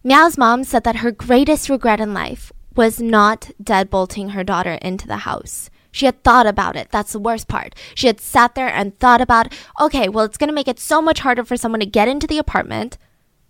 [0.03, 5.07] Miao's mom said that her greatest regret in life was not deadbolting her daughter into
[5.07, 5.69] the house.
[5.91, 6.89] She had thought about it.
[6.89, 7.75] That's the worst part.
[7.93, 11.01] She had sat there and thought about, okay, well, it's going to make it so
[11.01, 12.97] much harder for someone to get into the apartment.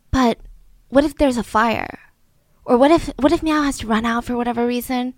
[0.10, 0.40] But
[0.92, 2.00] what if there's a fire?
[2.66, 5.16] Or what if what if Miao has to run out for whatever reason?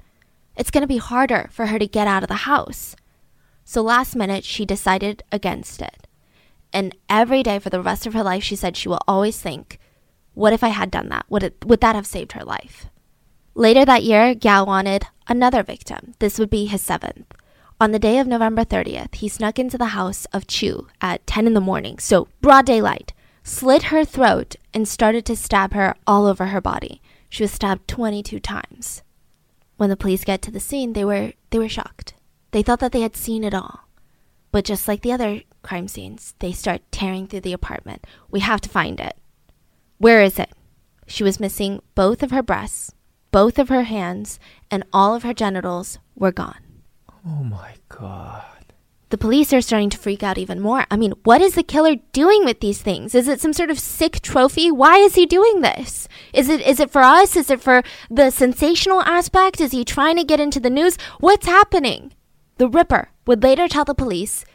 [0.56, 2.96] It's going to be harder for her to get out of the house.
[3.66, 6.08] So last minute, she decided against it.
[6.72, 9.80] And every day for the rest of her life, she said she will always think,
[10.34, 11.26] what if I had done that?
[11.30, 12.88] Would, it, would that have saved her life?
[13.56, 16.14] Later that year, Gao wanted another victim.
[16.20, 17.32] This would be his seventh.
[17.80, 21.48] On the day of November 30th, he snuck into the house of Chu at 10
[21.48, 26.26] in the morning, so broad daylight, slit her throat, and started to stab her all
[26.26, 27.02] over her body.
[27.30, 29.02] She was stabbed 22 times.
[29.78, 32.14] When the police get to the scene, they were they were shocked.
[32.52, 33.88] They thought that they had seen it all.
[34.52, 38.06] But just like the other crime scenes, they start tearing through the apartment.
[38.30, 39.18] We have to find it.
[39.98, 40.52] Where is it?
[41.08, 42.94] She was missing both of her breasts,
[43.32, 46.60] both of her hands, and all of her genitals were gone.
[47.26, 48.53] Oh my god.
[49.14, 50.88] The police are starting to freak out even more.
[50.90, 53.14] I mean, what is the killer doing with these things?
[53.14, 54.72] Is it some sort of sick trophy?
[54.72, 56.08] Why is he doing this?
[56.34, 57.36] Is it is it for us?
[57.36, 59.62] Is it for the sensational aspect?
[59.62, 60.98] Is he trying to get into the news?
[61.20, 62.14] What's happening?
[62.58, 64.46] The Ripper would later tell the police,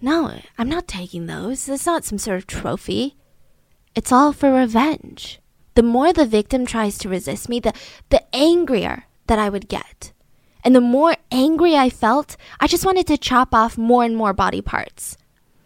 [0.00, 1.68] No, I'm not taking those.
[1.68, 3.18] It's not some sort of trophy.
[3.94, 5.38] It's all for revenge.
[5.74, 7.74] The more the victim tries to resist me, the,
[8.08, 10.14] the angrier that I would get.
[10.68, 14.34] And the more angry I felt, I just wanted to chop off more and more
[14.34, 15.16] body parts.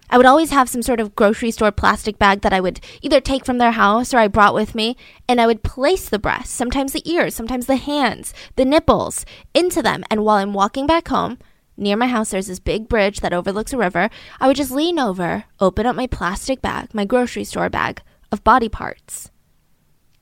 [0.08, 3.20] I would always have some sort of grocery store plastic bag that I would either
[3.20, 4.96] take from their house or I brought with me,
[5.28, 9.82] and I would place the breasts, sometimes the ears, sometimes the hands, the nipples, into
[9.82, 10.04] them.
[10.08, 11.38] And while I'm walking back home,
[11.76, 14.08] Near my house, there's this big bridge that overlooks a river.
[14.38, 18.44] I would just lean over, open up my plastic bag, my grocery store bag of
[18.44, 19.32] body parts,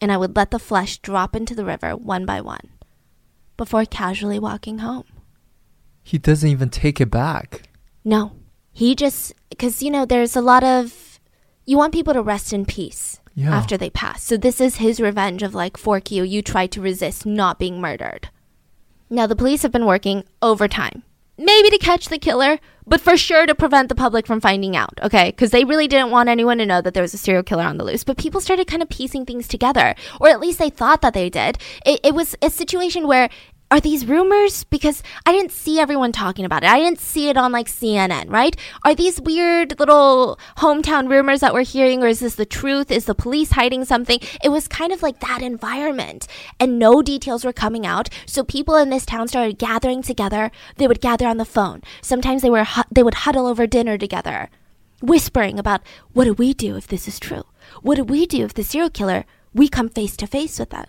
[0.00, 2.70] and I would let the flesh drop into the river one by one
[3.60, 5.04] before casually walking home.
[6.02, 7.68] He doesn't even take it back.
[8.06, 8.32] No.
[8.72, 11.20] He just, because, you know, there's a lot of,
[11.66, 13.54] you want people to rest in peace Yeah.
[13.54, 14.22] after they pass.
[14.22, 17.82] So this is his revenge of like, fork you, you tried to resist not being
[17.82, 18.30] murdered.
[19.10, 21.02] Now, the police have been working overtime
[21.40, 24.98] maybe to catch the killer, but for sure to prevent the public from finding out,
[25.02, 25.30] okay?
[25.30, 27.78] Because they really didn't want anyone to know that there was a serial killer on
[27.78, 28.04] the loose.
[28.04, 31.30] But people started kind of piecing things together, or at least they thought that they
[31.30, 31.58] did.
[31.86, 33.30] It, it was a situation where
[33.70, 34.64] are these rumors?
[34.64, 36.70] Because I didn't see everyone talking about it.
[36.70, 38.56] I didn't see it on like CNN, right?
[38.84, 42.90] Are these weird little hometown rumors that we're hearing, or is this the truth?
[42.90, 44.18] Is the police hiding something?
[44.42, 46.26] It was kind of like that environment,
[46.58, 48.08] and no details were coming out.
[48.26, 50.50] So people in this town started gathering together.
[50.76, 51.82] They would gather on the phone.
[52.02, 54.50] Sometimes they were they would huddle over dinner together,
[55.00, 57.44] whispering about what do we do if this is true?
[57.82, 59.24] What do we do if the serial killer?
[59.54, 60.86] We come face to face with them.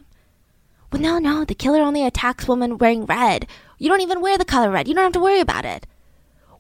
[0.91, 3.47] Well, no, no, the killer only attacks women wearing red.
[3.77, 4.87] You don't even wear the color red.
[4.87, 5.87] You don't have to worry about it.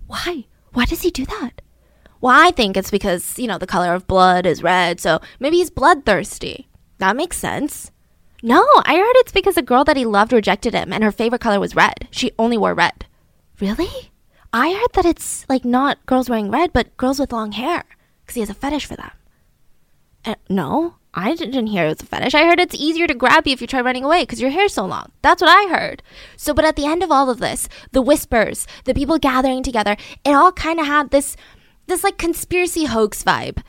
[0.07, 0.45] Why?
[0.73, 1.61] Why does he do that?
[2.21, 5.57] Well, I think it's because, you know, the color of blood is red, so maybe
[5.57, 6.67] he's bloodthirsty.
[6.99, 7.91] That makes sense.
[8.43, 11.41] No, I heard it's because a girl that he loved rejected him and her favorite
[11.41, 12.07] color was red.
[12.11, 13.05] She only wore red.
[13.59, 14.11] Really?
[14.53, 17.85] I heard that it's like not girls wearing red, but girls with long hair
[18.21, 19.11] because he has a fetish for them.
[20.25, 22.33] Uh, no, I didn't hear it was a fetish.
[22.33, 24.73] I heard it's easier to grab you if you try running away because your hair's
[24.73, 25.11] so long.
[25.21, 26.01] That's what I heard.
[26.37, 29.97] So, but at the end of all of this, the whispers, the people gathering together,
[30.23, 31.35] it all kind of had this,
[31.87, 33.61] this like conspiracy hoax vibe.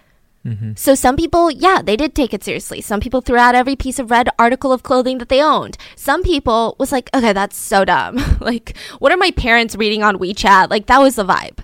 [0.46, 0.72] Mm-hmm.
[0.76, 2.80] So some people, yeah, they did take it seriously.
[2.80, 5.76] Some people threw out every piece of red article of clothing that they owned.
[5.96, 8.18] Some people was like, okay, that's so dumb.
[8.40, 10.70] like, what are my parents reading on WeChat?
[10.70, 11.60] Like, that was the vibe.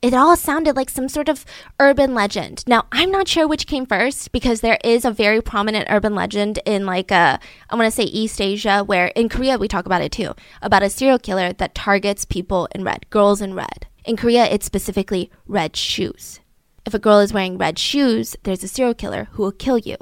[0.00, 1.44] It all sounded like some sort of
[1.80, 2.62] urban legend.
[2.68, 6.60] Now, I'm not sure which came first because there is a very prominent urban legend
[6.64, 7.38] in like a, uh,
[7.68, 10.84] I want to say East Asia, where in Korea we talk about it too, about
[10.84, 13.88] a serial killer that targets people in red, girls in red.
[14.04, 16.38] In Korea, it's specifically red shoes.
[16.86, 19.96] If a girl is wearing red shoes, there's a serial killer who will kill you.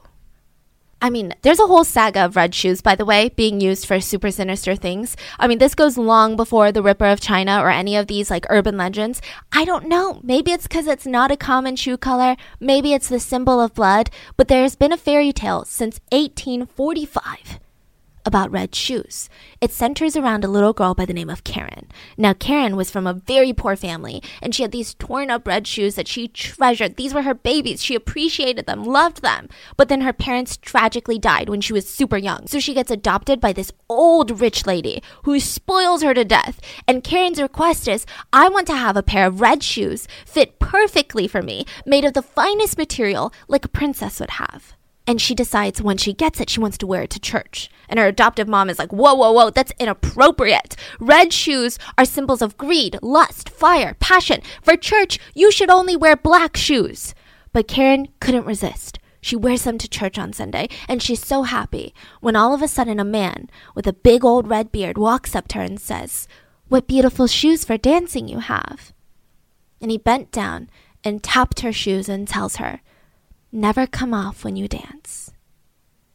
[1.01, 4.01] I mean, there's a whole saga of red shoes, by the way, being used for
[4.01, 5.17] super sinister things.
[5.39, 8.47] I mean, this goes long before the Ripper of China or any of these like
[8.49, 9.21] urban legends.
[9.53, 10.21] I don't know.
[10.23, 12.37] Maybe it's because it's not a common shoe color.
[12.61, 14.11] Maybe it's the symbol of blood.
[14.37, 17.61] But there's been a fairy tale since 1845
[18.27, 19.29] about red shoes.
[19.61, 21.89] It centers around a little girl by the name of Karen.
[22.19, 25.67] Now, Karen was from a very poor family, and she had these torn up red
[25.67, 26.97] shoes that she treasured.
[26.97, 27.83] These were her babies.
[27.83, 29.49] She appreciated them, loved them.
[29.77, 32.47] But then her parents tragically died when she was super young.
[32.47, 36.61] So she gets adopted by this old rich lady who spoils her to death.
[36.89, 41.29] And Karen's request is I want to have a pair of red shoes fit perfectly
[41.29, 44.76] for me, made of the finest material like a princess would have
[45.07, 47.71] and she decides when she gets it, she wants to wear it to church.
[47.89, 50.75] And her adoptive mom is like, whoa, whoa, whoa, that's inappropriate.
[50.99, 54.43] Red shoes are symbols of greed, lust, fire, passion.
[54.63, 57.15] For church, you should only wear black shoes.
[57.53, 58.99] But Karen couldn't resist.
[59.21, 62.69] She wears them to church on Sunday, and she's so happy when all of a
[62.69, 66.29] sudden a man with a big old red beard walks up to her and says,
[66.69, 68.93] What beautiful shoes for dancing you have.
[69.81, 70.71] And he bent down
[71.03, 72.81] and tapped her shoes and tells her,
[73.53, 75.33] never come off when you dance.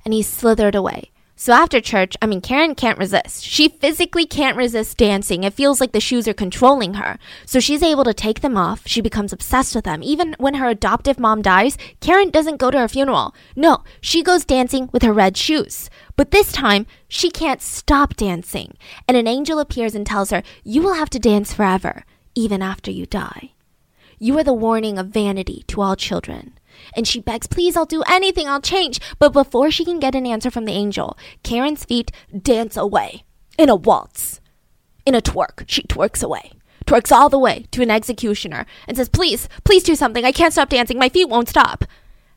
[0.03, 1.11] And he slithered away.
[1.41, 3.43] So after church, I mean, Karen can't resist.
[3.43, 5.43] She physically can't resist dancing.
[5.43, 7.17] It feels like the shoes are controlling her.
[7.47, 8.83] So she's able to take them off.
[8.85, 10.03] She becomes obsessed with them.
[10.03, 13.33] Even when her adoptive mom dies, Karen doesn't go to her funeral.
[13.55, 15.89] No, she goes dancing with her red shoes.
[16.15, 18.77] But this time, she can't stop dancing.
[19.07, 22.05] And an angel appears and tells her, You will have to dance forever,
[22.35, 23.53] even after you die.
[24.19, 26.53] You are the warning of vanity to all children
[26.95, 28.99] and she begs, Please, I'll do anything, I'll change.
[29.19, 33.23] But before she can get an answer from the angel, Karen's feet dance away
[33.57, 34.39] in a waltz.
[35.05, 36.51] In a twerk, she twerks away.
[36.85, 40.25] Twerks all the way to an executioner and says, Please, please do something.
[40.25, 40.97] I can't stop dancing.
[40.97, 41.85] My feet won't stop.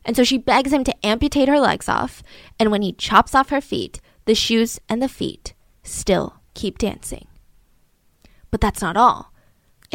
[0.03, 2.21] And so she begs him to amputate her legs off.
[2.59, 5.53] And when he chops off her feet, the shoes and the feet
[5.83, 7.27] still keep dancing.
[8.51, 9.33] But that's not all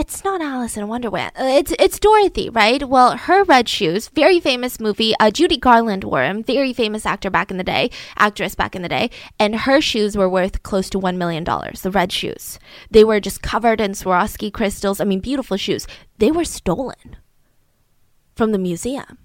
[0.00, 1.32] it's not Alice in Wonderland.
[1.38, 2.88] Uh, it's it's Dorothy, right?
[2.88, 5.14] Well, her red shoes, very famous movie.
[5.20, 6.42] Uh, Judy Garland wore them.
[6.42, 10.16] Very famous actor back in the day, actress back in the day, and her shoes
[10.16, 11.82] were worth close to one million dollars.
[11.82, 12.58] The red shoes,
[12.90, 15.00] they were just covered in Swarovski crystals.
[15.00, 15.86] I mean, beautiful shoes.
[16.16, 17.16] They were stolen
[18.34, 19.18] from the museum.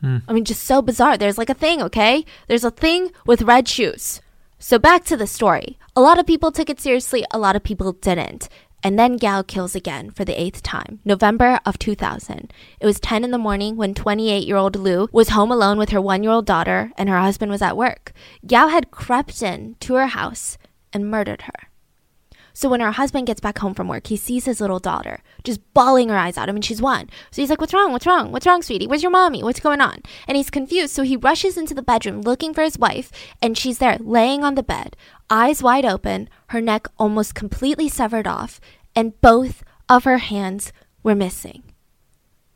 [0.00, 0.18] Hmm.
[0.26, 1.18] I mean, just so bizarre.
[1.18, 2.24] There's like a thing, okay?
[2.48, 4.22] There's a thing with red shoes.
[4.58, 5.78] So back to the story.
[5.94, 8.48] A lot of people took it seriously, a lot of people didn't.
[8.86, 12.52] And then Gao kills again for the eighth time, November of 2000.
[12.78, 15.88] It was 10 in the morning when 28 year old Lu was home alone with
[15.88, 18.12] her one year old daughter and her husband was at work.
[18.46, 20.56] Gao had crept in to her house
[20.92, 21.68] and murdered her.
[22.56, 25.60] So when her husband gets back home from work, he sees his little daughter just
[25.74, 26.48] bawling her eyes out.
[26.48, 27.10] I mean, she's one.
[27.30, 27.92] So he's like, What's wrong?
[27.92, 28.32] What's wrong?
[28.32, 28.86] What's wrong, sweetie?
[28.86, 29.42] Where's your mommy?
[29.42, 30.00] What's going on?
[30.26, 30.94] And he's confused.
[30.94, 33.12] So he rushes into the bedroom looking for his wife,
[33.42, 34.96] and she's there laying on the bed,
[35.28, 38.58] eyes wide open, her neck almost completely severed off,
[38.96, 40.72] and both of her hands
[41.04, 41.62] were missing.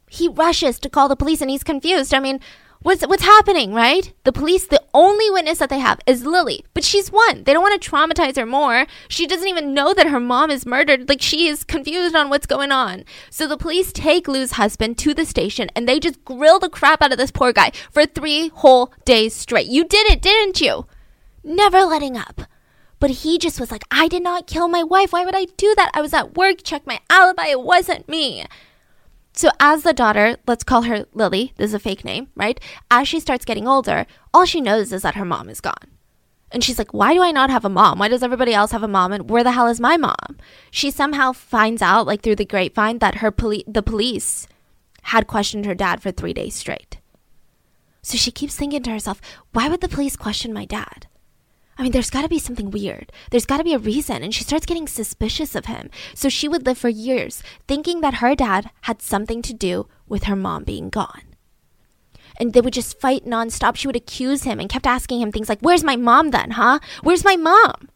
[0.08, 2.12] He rushes to call the police and he's confused.
[2.12, 2.40] I mean,
[2.82, 4.12] what's what's happening, right?
[4.24, 7.44] The police, the only witness that they have is Lily, but she's one.
[7.44, 8.86] They don't want to traumatize her more.
[9.06, 11.08] She doesn't even know that her mom is murdered.
[11.08, 13.04] Like she is confused on what's going on.
[13.30, 17.02] So the police take Lu's husband to the station and they just grill the crap
[17.02, 19.68] out of this poor guy for 3 whole days straight.
[19.68, 20.86] You did it, didn't you?
[21.44, 22.42] Never letting up.
[23.00, 25.12] But he just was like, I did not kill my wife.
[25.12, 25.90] Why would I do that?
[25.94, 27.46] I was at work, check my alibi.
[27.46, 28.44] It wasn't me.
[29.32, 32.60] So, as the daughter, let's call her Lily, this is a fake name, right?
[32.90, 35.96] As she starts getting older, all she knows is that her mom is gone.
[36.52, 37.98] And she's like, Why do I not have a mom?
[37.98, 39.12] Why does everybody else have a mom?
[39.12, 40.36] And where the hell is my mom?
[40.70, 44.46] She somehow finds out, like through the grapevine, that her poli- the police
[45.04, 46.98] had questioned her dad for three days straight.
[48.02, 49.20] So she keeps thinking to herself,
[49.52, 51.06] Why would the police question my dad?
[51.80, 53.10] I mean, there's got to be something weird.
[53.30, 54.22] There's got to be a reason.
[54.22, 55.88] And she starts getting suspicious of him.
[56.14, 60.24] So she would live for years thinking that her dad had something to do with
[60.24, 61.22] her mom being gone.
[62.38, 63.76] and they would just fight nonstop.
[63.76, 66.80] She would accuse him and kept asking him things like, Where's my mom then, huh?
[67.02, 67.88] Where's my mom?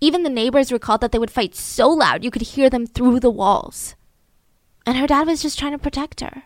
[0.00, 3.20] Even the neighbors recalled that they would fight so loud you could hear them through
[3.20, 3.94] the walls.
[4.86, 6.44] And her dad was just trying to protect her.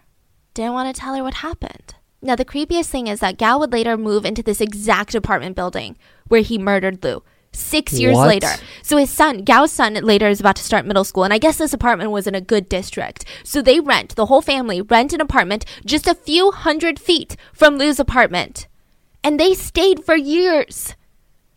[0.55, 1.95] Didn't want to tell her what happened.
[2.21, 5.97] Now, the creepiest thing is that Gao would later move into this exact apartment building
[6.27, 7.23] where he murdered Lu.
[7.53, 8.29] Six years What?
[8.29, 8.51] later.
[8.83, 11.25] So his son, Gao's son, later is about to start middle school.
[11.25, 13.25] And I guess this apartment was in a good district.
[13.43, 17.79] So they rent, the whole family rent an apartment just a few hundred feet from
[17.79, 18.67] Lu's apartment.
[19.25, 20.95] And they stayed for years.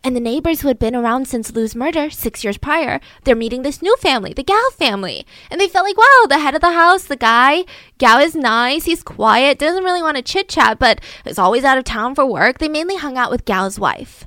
[0.04, 3.62] And the neighbors who had been around since Lu's murder six years prior, they're meeting
[3.62, 5.24] this new family, the Gao family.
[5.48, 7.64] And they felt like, wow, the head of the house, the guy,
[7.98, 11.78] Gao is nice, he's quiet, doesn't really want to chit chat, but is always out
[11.78, 12.58] of town for work.
[12.58, 14.26] They mainly hung out with Gao's wife.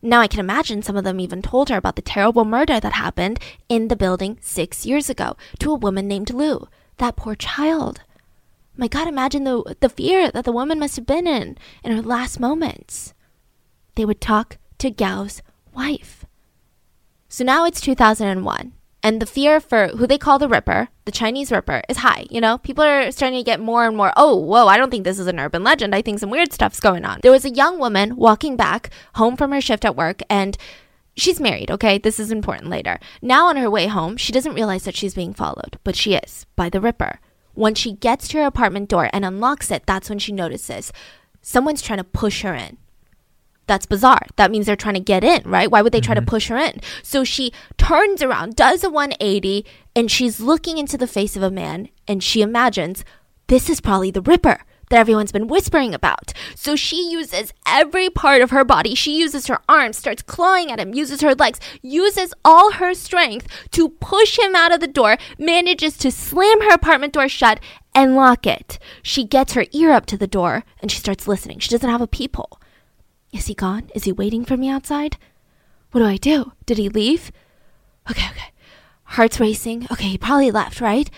[0.00, 2.94] Now I can imagine some of them even told her about the terrible murder that
[2.94, 6.66] happened in the building six years ago to a woman named Lu.
[6.96, 8.00] That poor child.
[8.78, 12.00] My God, imagine the the fear that the woman must have been in in her
[12.00, 13.12] last moments.
[13.94, 15.42] They would talk to Gao's
[15.74, 16.24] wife.
[17.28, 18.72] So now it's 2001,
[19.02, 22.26] and the fear for who they call the Ripper, the Chinese Ripper, is high.
[22.28, 25.04] You know, people are starting to get more and more, oh, whoa, I don't think
[25.04, 25.94] this is an urban legend.
[25.94, 27.20] I think some weird stuff's going on.
[27.22, 30.56] There was a young woman walking back home from her shift at work, and
[31.16, 31.98] she's married, okay?
[31.98, 32.98] This is important later.
[33.22, 36.46] Now, on her way home, she doesn't realize that she's being followed, but she is
[36.56, 37.20] by the Ripper.
[37.54, 40.92] When she gets to her apartment door and unlocks it, that's when she notices
[41.42, 42.78] someone's trying to push her in.
[43.70, 44.26] That's bizarre.
[44.34, 45.70] That means they're trying to get in, right?
[45.70, 46.28] Why would they try to mm-hmm.
[46.28, 46.80] push her in?
[47.04, 49.64] So she turns around, does a 180,
[49.94, 53.04] and she's looking into the face of a man, and she imagines
[53.46, 56.32] this is probably the Ripper that everyone's been whispering about.
[56.56, 58.96] So she uses every part of her body.
[58.96, 63.46] She uses her arms, starts clawing at him, uses her legs, uses all her strength
[63.70, 67.60] to push him out of the door, manages to slam her apartment door shut
[67.94, 68.80] and lock it.
[69.00, 71.60] She gets her ear up to the door and she starts listening.
[71.60, 72.58] She doesn't have a peephole.
[73.32, 73.90] Is he gone?
[73.94, 75.16] Is he waiting for me outside?
[75.92, 76.52] What do I do?
[76.66, 77.32] Did he leave?
[78.10, 78.50] Okay, okay.
[79.04, 79.86] Heart's racing.
[79.90, 81.10] Okay, he probably left, right?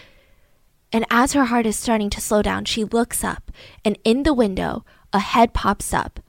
[0.92, 3.50] And as her heart is starting to slow down, she looks up,
[3.84, 6.20] and in the window, a head pops up,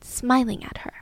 [0.00, 1.01] smiling at her.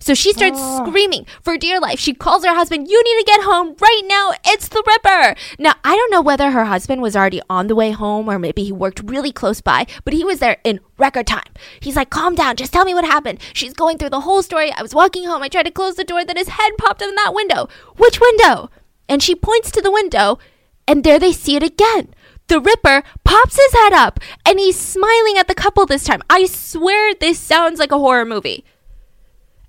[0.00, 0.86] So she starts oh.
[0.86, 2.00] screaming for dear life.
[2.00, 4.32] She calls her husband, You need to get home right now.
[4.46, 5.36] It's the Ripper.
[5.58, 8.64] Now, I don't know whether her husband was already on the way home or maybe
[8.64, 11.52] he worked really close by, but he was there in record time.
[11.80, 12.56] He's like, Calm down.
[12.56, 13.40] Just tell me what happened.
[13.52, 14.72] She's going through the whole story.
[14.72, 15.42] I was walking home.
[15.42, 16.24] I tried to close the door.
[16.24, 17.68] Then his head popped in that window.
[17.96, 18.70] Which window?
[19.08, 20.38] And she points to the window,
[20.86, 22.14] and there they see it again.
[22.46, 26.20] The Ripper pops his head up and he's smiling at the couple this time.
[26.28, 28.64] I swear this sounds like a horror movie.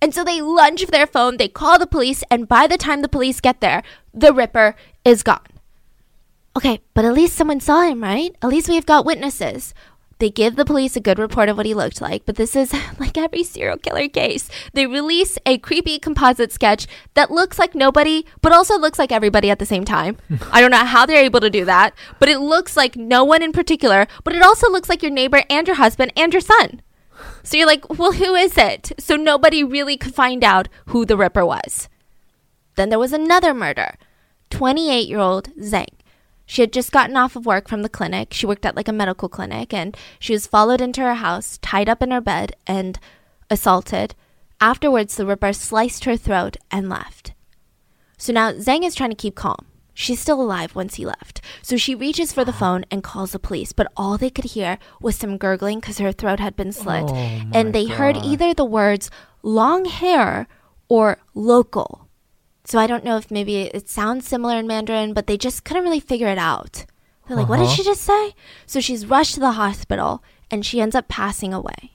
[0.02, 3.02] And so they lunge for their phone, they call the police, and by the time
[3.02, 3.84] the police get there,
[4.14, 4.76] the Ripper
[5.06, 5.46] is gone.
[6.58, 8.36] Okay, but at least someone saw him, right?
[8.42, 9.74] At least we've got witnesses.
[10.22, 12.74] They give the police a good report of what he looked like, but this is
[13.00, 14.50] like every serial killer case.
[14.74, 19.50] They release a creepy composite sketch that looks like nobody, but also looks like everybody
[19.50, 20.18] at the same time.
[20.52, 23.42] I don't know how they're able to do that, but it looks like no one
[23.42, 26.82] in particular, but it also looks like your neighbor and your husband and your son.
[27.44, 28.92] So you're like, well, who is it?
[29.00, 31.90] So nobody really could find out who the Ripper was.
[32.76, 33.96] Then there was another murder
[34.50, 35.88] 28 year old Zhang.
[36.46, 38.34] She had just gotten off of work from the clinic.
[38.34, 41.88] She worked at like a medical clinic and she was followed into her house, tied
[41.88, 43.00] up in her bed, and
[43.50, 44.16] assaulted.
[44.60, 47.34] Afterwards, the Ripper sliced her throat and left.
[48.18, 49.66] So now Zhang is trying to keep calm.
[49.94, 51.42] She's still alive once he left.
[51.62, 54.78] So she reaches for the phone and calls the police, but all they could hear
[55.02, 57.06] was some gurgling because her throat had been slit.
[57.08, 59.10] Oh and they heard either the words
[59.44, 60.48] long hair
[60.88, 62.08] or local.
[62.64, 65.84] So I don't know if maybe it sounds similar in Mandarin, but they just couldn't
[65.84, 66.86] really figure it out.
[67.28, 67.76] They're like, what did Uh-huh.
[67.76, 68.34] she just say?
[68.66, 71.94] So she's rushed to the hospital and she ends up passing away.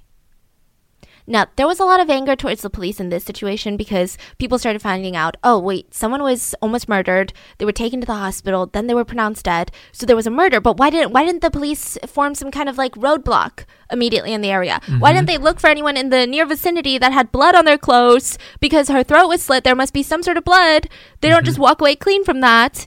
[1.26, 4.58] Now, there was a lot of anger towards the police in this situation because people
[4.58, 7.32] started finding out, oh, wait, someone was almost murdered.
[7.58, 9.72] They were taken to the hospital, then they were pronounced dead.
[9.92, 12.68] So there was a murder, but why didn't why didn't the police form some kind
[12.68, 14.80] of like roadblock immediately in the area?
[14.86, 15.16] Why mm-hmm.
[15.16, 18.38] didn't they look for anyone in the near vicinity that had blood on their clothes
[18.60, 19.64] because her throat was slit?
[19.64, 20.88] There must be some sort of blood.
[21.20, 21.46] They don't mm-hmm.
[21.46, 22.86] just walk away clean from that.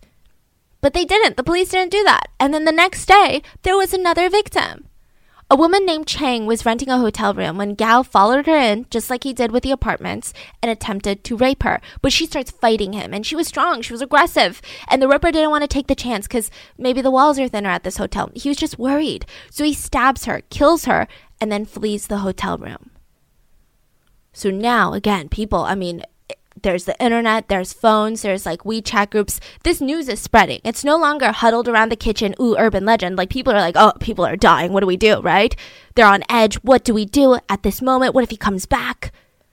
[0.82, 1.36] But they didn't.
[1.36, 2.30] The police didn't do that.
[2.40, 4.89] And then the next day, there was another victim.
[5.52, 9.10] A woman named Chang was renting a hotel room when Gao followed her in, just
[9.10, 10.32] like he did with the apartments,
[10.62, 11.82] and attempted to rape her.
[12.04, 14.62] But she starts fighting him, and she was strong, she was aggressive.
[14.88, 17.72] And the Ripper didn't want to take the chance because maybe the walls are thinner
[17.72, 18.30] at this hotel.
[18.36, 19.26] He was just worried.
[19.50, 21.08] So he stabs her, kills her,
[21.42, 22.92] and then flees the hotel room.
[24.32, 26.04] So now, again, people, I mean,
[26.64, 29.40] there's the internet, there's phones, there's like WeChat groups.
[29.64, 30.62] This news is spreading.
[30.64, 33.18] It's no longer huddled around the kitchen, ooh, urban legend.
[33.18, 34.74] Like people are like, oh, people are dying.
[34.74, 35.56] What do we do, right?
[35.96, 36.56] They're on edge.
[36.56, 38.14] What do we do at this moment?
[38.14, 39.12] What if he comes back?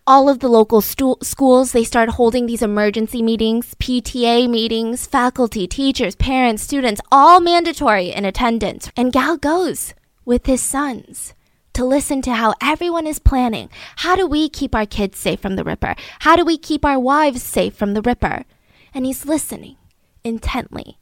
[0.09, 5.67] all of the local stu- schools they start holding these emergency meetings pta meetings faculty
[5.67, 9.95] teachers parents students all mandatory in attendance and Gao goes
[10.25, 11.35] with his sons
[11.77, 13.69] to listen to how everyone is planning.
[13.97, 15.95] How do we keep our kids safe from the Ripper?
[16.21, 18.45] How do we keep our wives safe from the Ripper?
[18.95, 19.77] And he's listening
[20.25, 20.97] intently,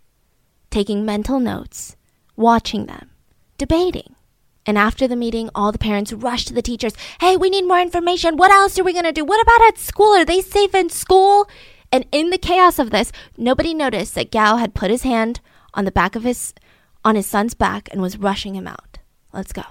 [0.70, 1.94] taking mental notes,
[2.34, 3.10] watching them,
[3.56, 4.16] debating.
[4.66, 6.94] And after the meeting, all the parents rush to the teachers.
[7.20, 8.36] Hey, we need more information.
[8.36, 9.24] What else are we going to do?
[9.24, 10.12] What about at school?
[10.16, 11.48] Are they safe in school?
[11.92, 15.38] And in the chaos of this, nobody noticed that Gao had put his hand
[15.72, 16.52] on the back of his
[17.04, 18.98] on his son's back and was rushing him out.
[19.32, 19.62] Let's go.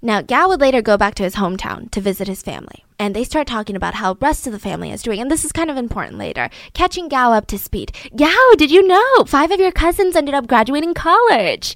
[0.00, 3.24] Now, Gao would later go back to his hometown to visit his family, and they
[3.24, 5.70] start talking about how the rest of the family is doing, and this is kind
[5.70, 6.50] of important later.
[6.72, 7.90] Catching Gao up to speed.
[8.14, 9.24] Gao, did you know?
[9.26, 11.74] Five of your cousins ended up graduating college.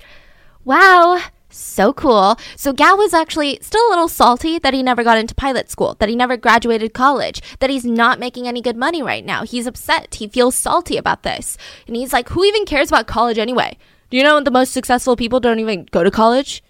[0.65, 2.37] Wow, so cool.
[2.57, 5.97] So Gao was actually still a little salty that he never got into pilot school,
[5.99, 9.43] that he never graduated college, that he's not making any good money right now.
[9.43, 10.15] He's upset.
[10.15, 11.59] He feels salty about this.
[11.89, 13.77] And he's like, who even cares about college anyway?
[14.11, 16.63] Do you know the most successful people don't even go to college?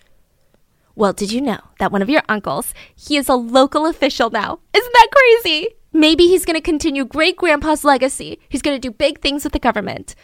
[0.95, 4.59] Well, did you know that one of your uncles, he is a local official now?
[4.75, 5.69] Isn't that crazy?
[5.93, 8.39] Maybe he's going to continue great grandpa's legacy.
[8.49, 10.15] He's going to do big things with the government.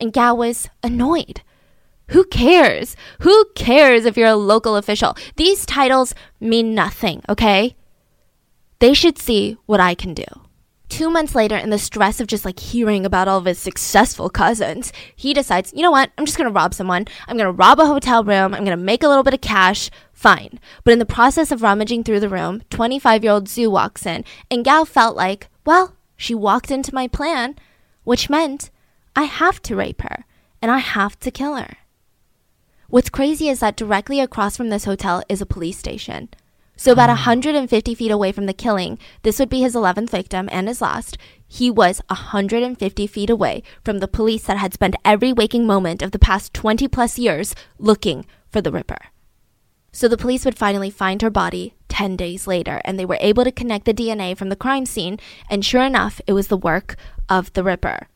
[0.00, 1.42] And Gao was annoyed.
[2.10, 2.96] Who cares?
[3.20, 5.16] Who cares if you're a local official?
[5.36, 7.76] These titles mean nothing, okay?
[8.78, 10.24] They should see what I can do.
[10.88, 14.30] Two months later, in the stress of just like hearing about all of his successful
[14.30, 16.10] cousins, he decides, you know what?
[16.16, 17.06] I'm just gonna rob someone.
[17.26, 18.54] I'm gonna rob a hotel room.
[18.54, 19.90] I'm gonna make a little bit of cash.
[20.12, 20.60] Fine.
[20.84, 24.24] But in the process of rummaging through the room, 25 year old Zhu walks in,
[24.50, 27.56] and Gao felt like, well, she walked into my plan,
[28.04, 28.70] which meant
[29.14, 30.24] I have to rape her
[30.62, 31.76] and I have to kill her.
[32.88, 36.28] What's crazy is that directly across from this hotel is a police station.
[36.76, 37.16] So, about hmm.
[37.16, 41.16] 150 feet away from the killing, this would be his 11th victim and his last.
[41.46, 46.12] He was 150 feet away from the police that had spent every waking moment of
[46.12, 49.06] the past 20 plus years looking for the Ripper.
[49.90, 53.44] So, the police would finally find her body 10 days later, and they were able
[53.44, 55.18] to connect the DNA from the crime scene,
[55.48, 56.96] and sure enough, it was the work
[57.30, 58.08] of the Ripper.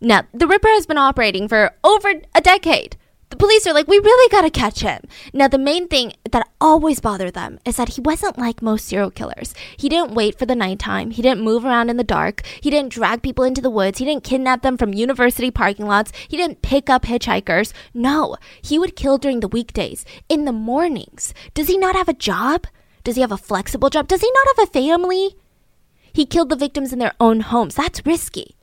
[0.00, 2.96] Now, the Ripper has been operating for over a decade.
[3.28, 5.00] The police are like, we really gotta catch him.
[5.32, 9.10] Now, the main thing that always bothered them is that he wasn't like most serial
[9.10, 9.52] killers.
[9.76, 11.10] He didn't wait for the nighttime.
[11.10, 12.42] He didn't move around in the dark.
[12.60, 13.98] He didn't drag people into the woods.
[13.98, 16.12] He didn't kidnap them from university parking lots.
[16.28, 17.72] He didn't pick up hitchhikers.
[17.92, 21.34] No, he would kill during the weekdays, in the mornings.
[21.52, 22.68] Does he not have a job?
[23.02, 24.06] Does he have a flexible job?
[24.06, 25.36] Does he not have a family?
[26.12, 27.74] He killed the victims in their own homes.
[27.74, 28.56] That's risky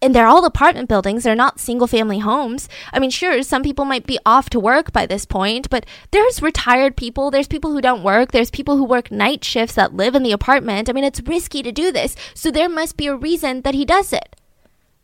[0.00, 1.24] and they're all apartment buildings.
[1.24, 2.68] They're not single family homes.
[2.92, 6.42] I mean, sure, some people might be off to work by this point, but there's
[6.42, 7.30] retired people.
[7.30, 8.32] There's people who don't work.
[8.32, 10.88] There's people who work night shifts that live in the apartment.
[10.88, 12.14] I mean, it's risky to do this.
[12.34, 14.36] So there must be a reason that he does it.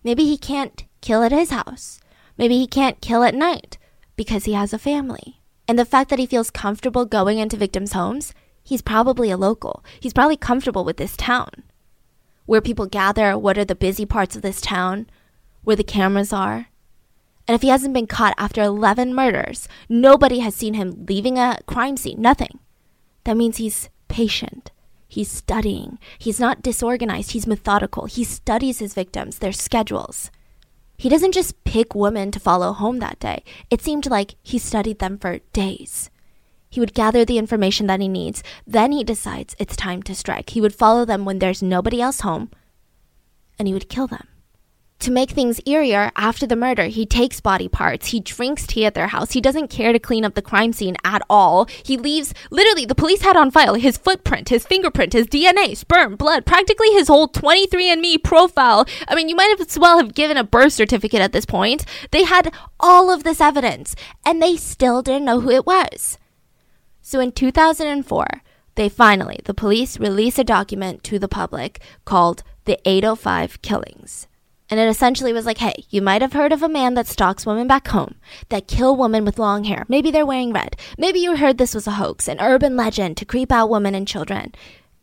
[0.04, 2.00] Maybe he can't kill at his house.
[2.38, 3.78] Maybe he can't kill at night
[4.16, 5.40] because he has a family.
[5.66, 9.82] And the fact that he feels comfortable going into victims' homes, he's probably a local.
[9.98, 11.64] He's probably comfortable with this town
[12.46, 15.06] where people gather, what are the busy parts of this town,
[15.62, 16.68] where the cameras are.
[17.46, 21.58] And if he hasn't been caught after 11 murders, nobody has seen him leaving a
[21.66, 22.58] crime scene, nothing.
[23.24, 24.70] That means he's patient.
[25.06, 25.98] He's studying.
[26.18, 27.32] He's not disorganized.
[27.32, 28.06] He's methodical.
[28.06, 30.30] He studies his victims, their schedules.
[30.96, 33.44] He doesn't just pick women to follow home that day.
[33.70, 36.10] It seemed like he studied them for days.
[36.74, 38.42] He would gather the information that he needs.
[38.66, 40.50] Then he decides it's time to strike.
[40.50, 42.50] He would follow them when there's nobody else home,
[43.60, 44.26] and he would kill them.
[44.98, 48.08] To make things eerier, after the murder, he takes body parts.
[48.08, 49.30] He drinks tea at their house.
[49.30, 51.68] He doesn't care to clean up the crime scene at all.
[51.84, 56.16] He leaves, literally, the police had on file his footprint, his fingerprint, his DNA, sperm,
[56.16, 58.84] blood, practically his whole 23andMe profile.
[59.06, 61.84] I mean, you might as well have given a birth certificate at this point.
[62.10, 63.94] They had all of this evidence,
[64.26, 66.18] and they still didn't know who it was.
[67.06, 68.26] So in 2004,
[68.76, 74.26] they finally, the police released a document to the public called the 805 Killings.
[74.70, 77.44] And it essentially was like, hey, you might have heard of a man that stalks
[77.44, 78.14] women back home,
[78.48, 79.84] that kill women with long hair.
[79.86, 80.76] Maybe they're wearing red.
[80.96, 84.08] Maybe you heard this was a hoax, an urban legend to creep out women and
[84.08, 84.54] children.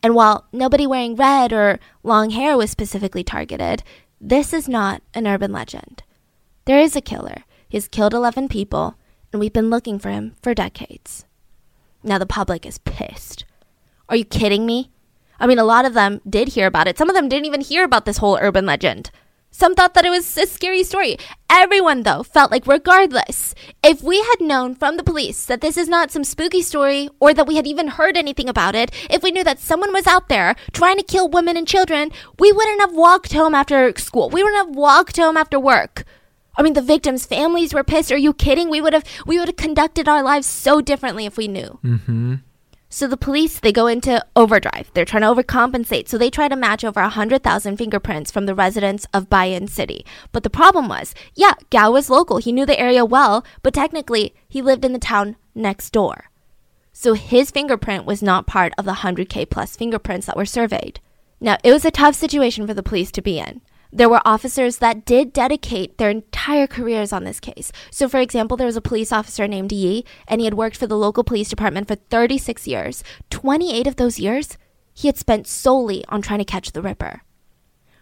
[0.02, 3.84] And while nobody wearing red or long hair was specifically targeted,
[4.20, 6.02] this is not an urban legend.
[6.66, 7.44] There is a killer.
[7.70, 8.96] He's killed 11 people,
[9.32, 11.26] and we've been looking for him for decades.
[12.04, 13.46] Now the public is pissed.
[14.10, 14.92] Are you kidding me?
[15.40, 16.98] I mean, a lot of them did hear about it.
[16.98, 19.12] Some of them didn't even hear about this whole urban legend.
[19.54, 21.18] Some thought that it was a scary story.
[21.50, 25.90] Everyone, though, felt like regardless, if we had known from the police that this is
[25.90, 29.32] not some spooky story or that we had even heard anything about it, if we
[29.32, 32.94] knew that someone was out there trying to kill women and children, we wouldn't have
[32.94, 34.30] walked home after school.
[34.30, 36.06] We wouldn't have walked home after work.
[36.56, 38.12] I mean, the victims' families were pissed.
[38.12, 38.70] Are you kidding?
[38.70, 41.80] We would have we would have conducted our lives so differently if we knew.
[41.84, 42.36] Mm-hmm.
[42.94, 44.92] So the police, they go into overdrive.
[44.94, 46.10] They're trying to overcompensate.
[46.10, 50.06] So they try to match over 100,000 fingerprints from the residents of Baiyin City.
[50.34, 52.36] But the problem was, yeah, Gao was local.
[52.36, 56.32] He knew the area well, but technically, he lived in the town next door.
[56.92, 61.00] So his fingerprint was not part of the 100K plus fingerprints that were surveyed.
[61.40, 63.62] Now, it was a tough situation for the police to be in.
[63.94, 67.74] There were officers that did dedicate their entire careers on this case.
[67.90, 70.88] So, for example, there was a police officer named Yi, and he had worked for
[70.88, 73.04] the local police department for 36 years.
[73.32, 74.58] 28 of those years,
[74.94, 77.24] he had spent solely on trying to catch the Ripper.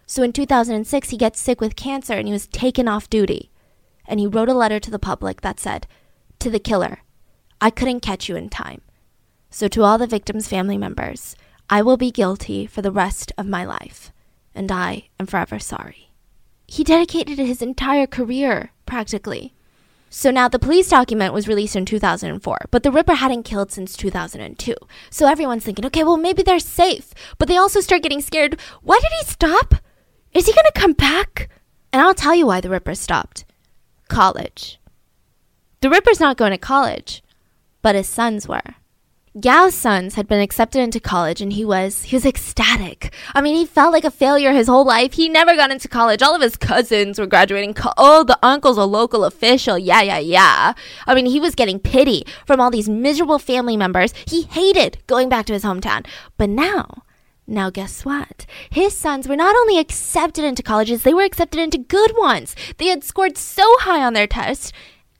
[0.05, 3.49] So, in 2006, he gets sick with cancer and he was taken off duty.
[4.05, 5.87] And he wrote a letter to the public that said,
[6.39, 6.99] To the killer,
[7.59, 8.81] I couldn't catch you in time.
[9.49, 11.35] So, to all the victims' family members,
[11.67, 14.11] I will be guilty for the rest of my life
[14.60, 16.12] and I am forever sorry.
[16.68, 19.53] He dedicated his entire career, practically.
[20.10, 23.95] So now the police document was released in 2004, but the Ripper hadn't killed since
[23.95, 24.76] 2002.
[25.10, 27.14] So everyone's thinking, okay, well, maybe they're safe.
[27.38, 28.60] But they also start getting scared.
[28.82, 29.76] Why did he stop?
[30.34, 31.49] Is he going to come back?
[31.93, 33.45] And I'll tell you why the Ripper stopped
[34.10, 34.78] college.
[35.80, 37.24] The Ripper's not going to college,
[37.82, 38.76] but his sons were.
[39.39, 43.13] Gao's sons had been accepted into college and he was he was ecstatic.
[43.33, 45.13] I mean, he felt like a failure his whole life.
[45.13, 46.21] He never got into college.
[46.21, 47.75] All of his cousins were graduating.
[47.75, 49.77] Co- oh, the uncle's a local official.
[49.77, 50.73] Yeah, yeah, yeah.
[51.05, 54.13] I mean, he was getting pity from all these miserable family members.
[54.27, 56.05] He hated going back to his hometown.
[56.37, 57.03] But now,
[57.45, 58.45] now, guess what?
[58.69, 62.55] His sons were not only accepted into colleges, they were accepted into good ones.
[62.77, 64.71] They had scored so high on their tests.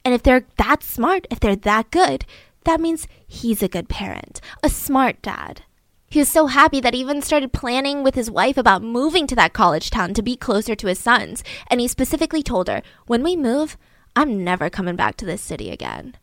[0.04, 2.24] And if they're that smart, if they're that good,
[2.64, 5.62] that means he's a good parent, a smart dad.
[6.08, 9.36] He was so happy that he even started planning with his wife about moving to
[9.36, 11.44] that college town to be closer to his sons.
[11.68, 13.76] And he specifically told her, When we move,
[14.16, 16.16] I'm never coming back to this city again.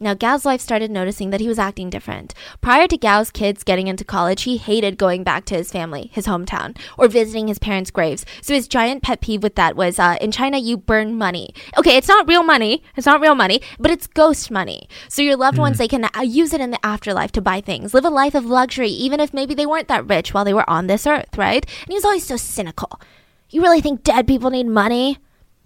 [0.00, 2.32] Now, Gao's wife started noticing that he was acting different.
[2.60, 6.26] Prior to Gao's kids getting into college, he hated going back to his family, his
[6.26, 8.24] hometown, or visiting his parents' graves.
[8.40, 11.52] So his giant pet peeve with that was uh, in China, you burn money.
[11.76, 12.84] Okay, it's not real money.
[12.96, 14.88] It's not real money, but it's ghost money.
[15.08, 15.62] So your loved mm.
[15.62, 18.36] ones, they can uh, use it in the afterlife to buy things, live a life
[18.36, 21.36] of luxury, even if maybe they weren't that rich while they were on this earth,
[21.36, 21.66] right?
[21.82, 23.00] And he was always so cynical.
[23.50, 25.18] You really think dead people need money?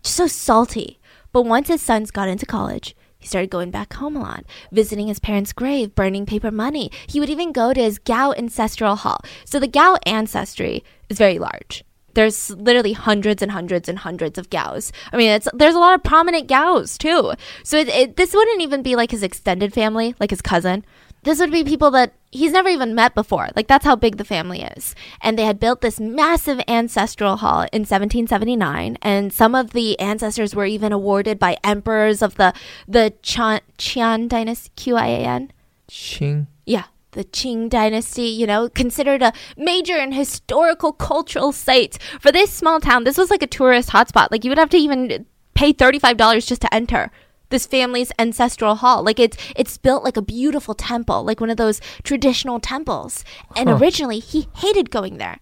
[0.02, 1.00] Just so salty.
[1.32, 5.06] But once his sons got into college, he started going back home a lot, visiting
[5.06, 6.90] his parents' grave, burning paper money.
[7.06, 9.20] He would even go to his Gao ancestral hall.
[9.44, 11.84] So the Gao ancestry is very large.
[12.14, 14.92] There's literally hundreds and hundreds and hundreds of Gaos.
[15.12, 17.32] I mean, there's a lot of prominent Gaos too.
[17.62, 20.84] So it, it, this wouldn't even be like his extended family, like his cousin
[21.22, 23.48] this would be people that he's never even met before.
[23.54, 24.94] Like that's how big the family is.
[25.20, 30.54] And they had built this massive ancestral hall in 1779 and some of the ancestors
[30.54, 32.52] were even awarded by emperors of the
[32.88, 35.52] the Qian, Qian dynasty Q I A N.
[35.88, 36.46] Qing.
[36.66, 41.98] Yeah, the Qing dynasty, you know, considered a major and historical cultural site.
[42.20, 44.28] For this small town, this was like a tourist hotspot.
[44.30, 47.10] Like you would have to even pay $35 just to enter
[47.52, 49.04] this family's ancestral hall.
[49.04, 53.24] Like it's it's built like a beautiful temple, like one of those traditional temples.
[53.54, 53.76] And huh.
[53.76, 55.38] originally he hated going there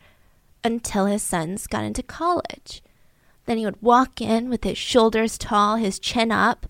[0.63, 2.83] until his sons got into college.
[3.47, 6.67] Then he would walk in with his shoulders tall, his chin up,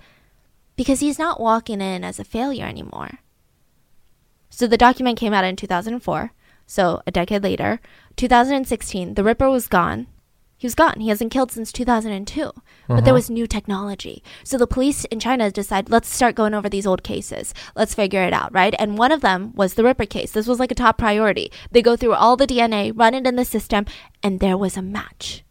[0.77, 3.19] because he's not walking in as a failure anymore.
[4.49, 6.33] So the document came out in 2004.
[6.67, 7.81] So a decade later,
[8.17, 10.07] 2016, the Ripper was gone
[10.61, 11.01] he was gone.
[11.01, 12.43] He hasn't killed since 2002.
[12.43, 12.53] Uh-huh.
[12.87, 13.15] But there uh-huh.
[13.15, 14.23] was new technology.
[14.45, 17.55] So the police in China decided, let's start going over these old cases.
[17.75, 18.75] Let's figure it out, right?
[18.79, 20.33] And one of them was the Ripper case.
[20.33, 21.51] This was like a top priority.
[21.71, 23.87] They go through all the DNA, run it in the system,
[24.23, 25.45] and there was a match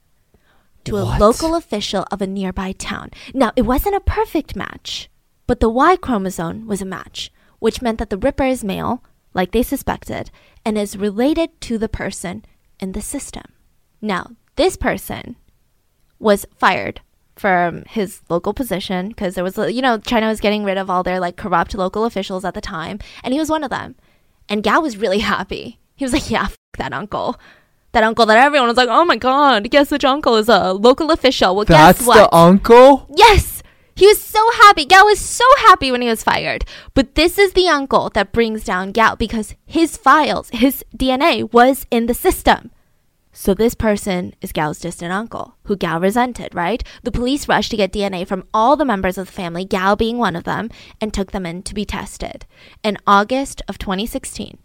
[0.83, 1.19] to what?
[1.19, 3.09] a local official of a nearby town.
[3.33, 5.09] Now, it wasn't a perfect match,
[5.47, 9.03] but the Y chromosome was a match, which meant that the Ripper is male,
[9.33, 10.29] like they suspected,
[10.63, 12.45] and is related to the person
[12.79, 13.45] in the system.
[14.03, 15.37] Now, this person
[16.19, 16.99] was fired
[17.37, 21.01] from his local position because there was, you know, China was getting rid of all
[21.01, 23.95] their like corrupt local officials at the time, and he was one of them.
[24.49, 25.79] And Gao was really happy.
[25.95, 27.39] He was like, "Yeah, f- that uncle."
[27.91, 31.09] That uncle that everyone was like, oh my god, guess which uncle is a local
[31.09, 31.55] official?
[31.55, 32.29] Well, That's guess what?
[32.29, 33.07] the uncle?
[33.15, 33.63] Yes!
[33.95, 34.85] He was so happy.
[34.85, 36.65] Gao was so happy when he was fired.
[36.93, 41.87] But this is the uncle that brings down Gao because his files, his DNA was
[41.89, 42.69] in the system.
[43.41, 46.83] So this person is Gao's distant uncle, who Gao resented, right?
[47.03, 50.17] The police rushed to get DNA from all the members of the family, Gao being
[50.17, 50.69] one of them,
[50.99, 52.45] and took them in to be tested.
[52.83, 54.57] In August of 2016,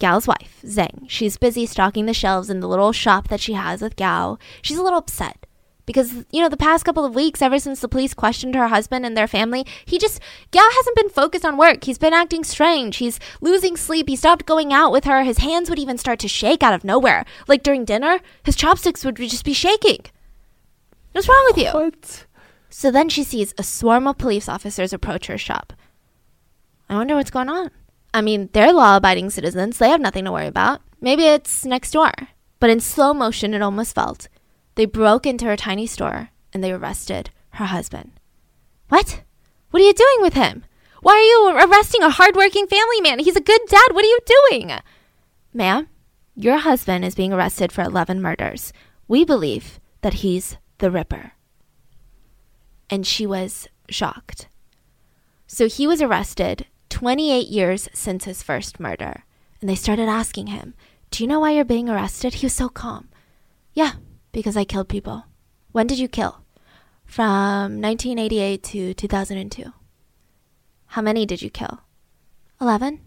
[0.00, 3.80] Gao's wife, Zheng, she's busy stocking the shelves in the little shop that she has
[3.80, 4.36] with Gao.
[4.62, 5.46] She's a little upset
[5.86, 9.06] because you know the past couple of weeks ever since the police questioned her husband
[9.06, 10.20] and their family he just
[10.50, 11.84] Gao hasn't been focused on work.
[11.84, 12.96] He's been acting strange.
[12.96, 14.08] He's losing sleep.
[14.08, 15.22] He stopped going out with her.
[15.22, 17.24] His hands would even start to shake out of nowhere.
[17.48, 20.04] Like during dinner his chopsticks would just be shaking.
[21.12, 21.70] What's wrong with you?
[21.70, 22.26] What?
[22.68, 25.72] so then she sees a swarm of police officers approach her shop.
[26.90, 27.70] I wonder what's going on.
[28.12, 29.78] I mean they're law-abiding citizens.
[29.78, 30.80] They have nothing to worry about.
[31.00, 32.10] Maybe it's next door.
[32.58, 34.28] But in slow motion it almost felt
[34.76, 38.12] they broke into her tiny store and they arrested her husband.
[38.88, 39.22] What?
[39.70, 40.64] What are you doing with him?
[41.02, 43.18] Why are you arresting a hardworking family man?
[43.18, 43.88] He's a good dad.
[43.92, 44.18] What are you
[44.50, 44.72] doing?
[45.52, 45.88] Ma'am,
[46.34, 48.72] your husband is being arrested for 11 murders.
[49.08, 51.32] We believe that he's the Ripper.
[52.90, 54.48] And she was shocked.
[55.46, 59.24] So he was arrested 28 years since his first murder.
[59.60, 60.74] And they started asking him,
[61.10, 62.34] Do you know why you're being arrested?
[62.34, 63.08] He was so calm.
[63.72, 63.92] Yeah,
[64.36, 65.24] because I killed people.
[65.72, 66.42] When did you kill?
[67.06, 69.72] From 1988 to 2002.
[70.88, 71.80] How many did you kill?
[72.60, 73.00] 11.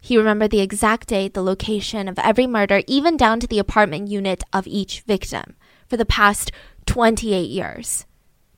[0.00, 4.06] He remembered the exact date, the location of every murder, even down to the apartment
[4.06, 5.56] unit of each victim
[5.88, 6.52] for the past
[6.86, 8.06] 28 years.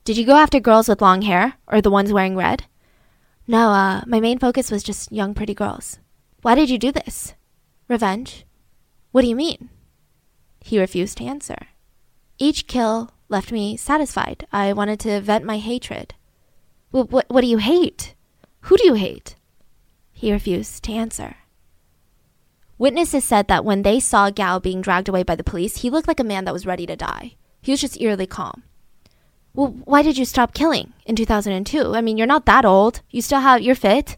[0.03, 2.65] Did you go after girls with long hair or the ones wearing red?
[3.47, 5.97] No, uh, my main focus was just young, pretty girls.
[6.43, 7.33] Why did you do this?
[7.87, 8.45] Revenge?
[9.11, 9.71] What do you mean?
[10.59, 11.57] He refused to answer.
[12.41, 14.47] Each kill left me satisfied.
[14.51, 16.15] I wanted to vent my hatred.
[16.91, 18.15] Well, what, what do you hate?
[18.61, 19.35] Who do you hate?
[20.11, 21.35] He refused to answer.
[22.79, 26.07] Witnesses said that when they saw Gao being dragged away by the police, he looked
[26.07, 27.35] like a man that was ready to die.
[27.61, 28.63] He was just eerily calm.
[29.53, 31.93] Well, why did you stop killing in 2002?
[31.93, 33.01] I mean, you're not that old.
[33.11, 34.17] You still have, you're fit.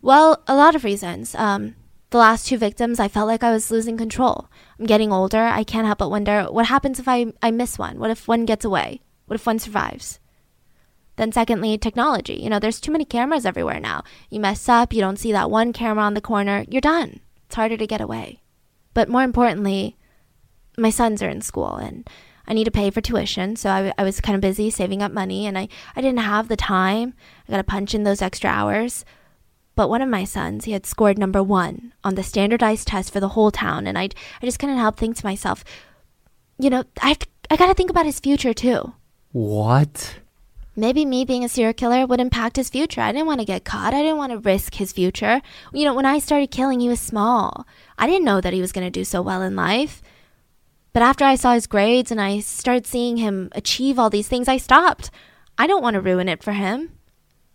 [0.00, 1.34] Well, a lot of reasons.
[1.34, 1.74] Um,
[2.12, 4.48] the last two victims, I felt like I was losing control.
[4.78, 5.42] I'm getting older.
[5.42, 7.98] I can't help but wonder what happens if I, I miss one?
[7.98, 9.00] What if one gets away?
[9.26, 10.20] What if one survives?
[11.16, 12.34] Then, secondly, technology.
[12.34, 14.04] You know, there's too many cameras everywhere now.
[14.30, 17.20] You mess up, you don't see that one camera on the corner, you're done.
[17.46, 18.42] It's harder to get away.
[18.94, 19.96] But more importantly,
[20.78, 22.08] my sons are in school and
[22.46, 23.56] I need to pay for tuition.
[23.56, 26.48] So I, I was kind of busy saving up money and I, I didn't have
[26.48, 27.14] the time.
[27.48, 29.04] I got to punch in those extra hours.
[29.74, 33.20] But one of my sons, he had scored number one on the standardized test for
[33.20, 33.86] the whole town.
[33.86, 34.04] And I,
[34.40, 35.64] I just couldn't help think to myself,
[36.58, 37.16] you know, I,
[37.50, 38.92] I got to think about his future too.
[39.32, 40.18] What?
[40.74, 43.02] Maybe me being a serial killer would impact his future.
[43.02, 43.92] I didn't want to get caught.
[43.92, 45.42] I didn't want to risk his future.
[45.72, 47.66] You know, when I started killing, he was small.
[47.98, 50.02] I didn't know that he was going to do so well in life.
[50.94, 54.48] But after I saw his grades and I started seeing him achieve all these things,
[54.48, 55.10] I stopped.
[55.58, 56.92] I don't want to ruin it for him.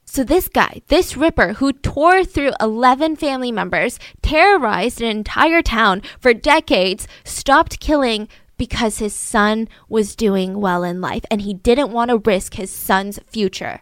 [0.10, 6.02] So this guy, this Ripper, who tore through 11 family members, terrorized an entire town
[6.20, 8.28] for decades, stopped killing
[8.58, 12.72] because his son was doing well in life and he didn't want to risk his
[12.72, 13.82] son's future.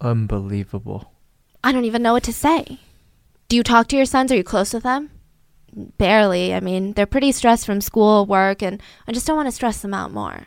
[0.00, 1.12] Unbelievable.
[1.64, 2.78] I don't even know what to say.
[3.48, 4.30] Do you talk to your sons?
[4.30, 5.10] Are you close with them?
[5.74, 6.54] Barely.
[6.54, 9.82] I mean, they're pretty stressed from school, work, and I just don't want to stress
[9.82, 10.46] them out more.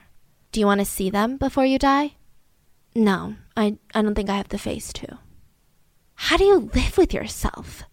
[0.52, 2.14] Do you want to see them before you die?
[2.96, 5.20] No, I, I don't think I have the face to.
[6.16, 7.84] How do you live with yourself?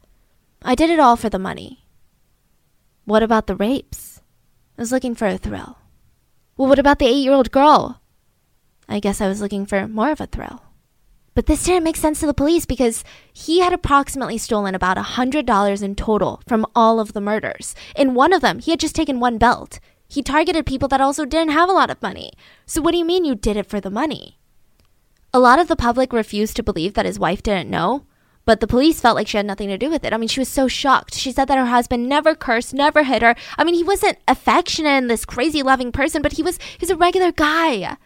[0.63, 1.87] I did it all for the money.
[3.05, 4.21] What about the rapes?
[4.79, 5.79] I was looking for a thrill.
[6.57, 8.01] Well, what about the eight year old girl?
[8.89, 10.63] I guess I was looking for more of a thrill.
[11.35, 15.03] But this didn't make sense to the police because he had approximately stolen about a
[15.03, 17.75] $100 in total from all of the murders.
[17.95, 19.79] In one of them, he had just taken one belt.
[20.09, 22.33] He targeted people that also didn't have a lot of money.
[22.67, 24.40] So, what do you mean you did it for the money?
[25.33, 28.05] A lot of the public refused to believe that his wife didn't know,
[28.45, 30.13] but the police felt like she had nothing to do with it.
[30.13, 31.15] I mean, she was so shocked.
[31.15, 33.37] She said that her husband never cursed, never hit her.
[33.57, 36.91] I mean, he wasn't affectionate and this crazy loving person, but he was he was
[36.91, 37.97] a regular guy.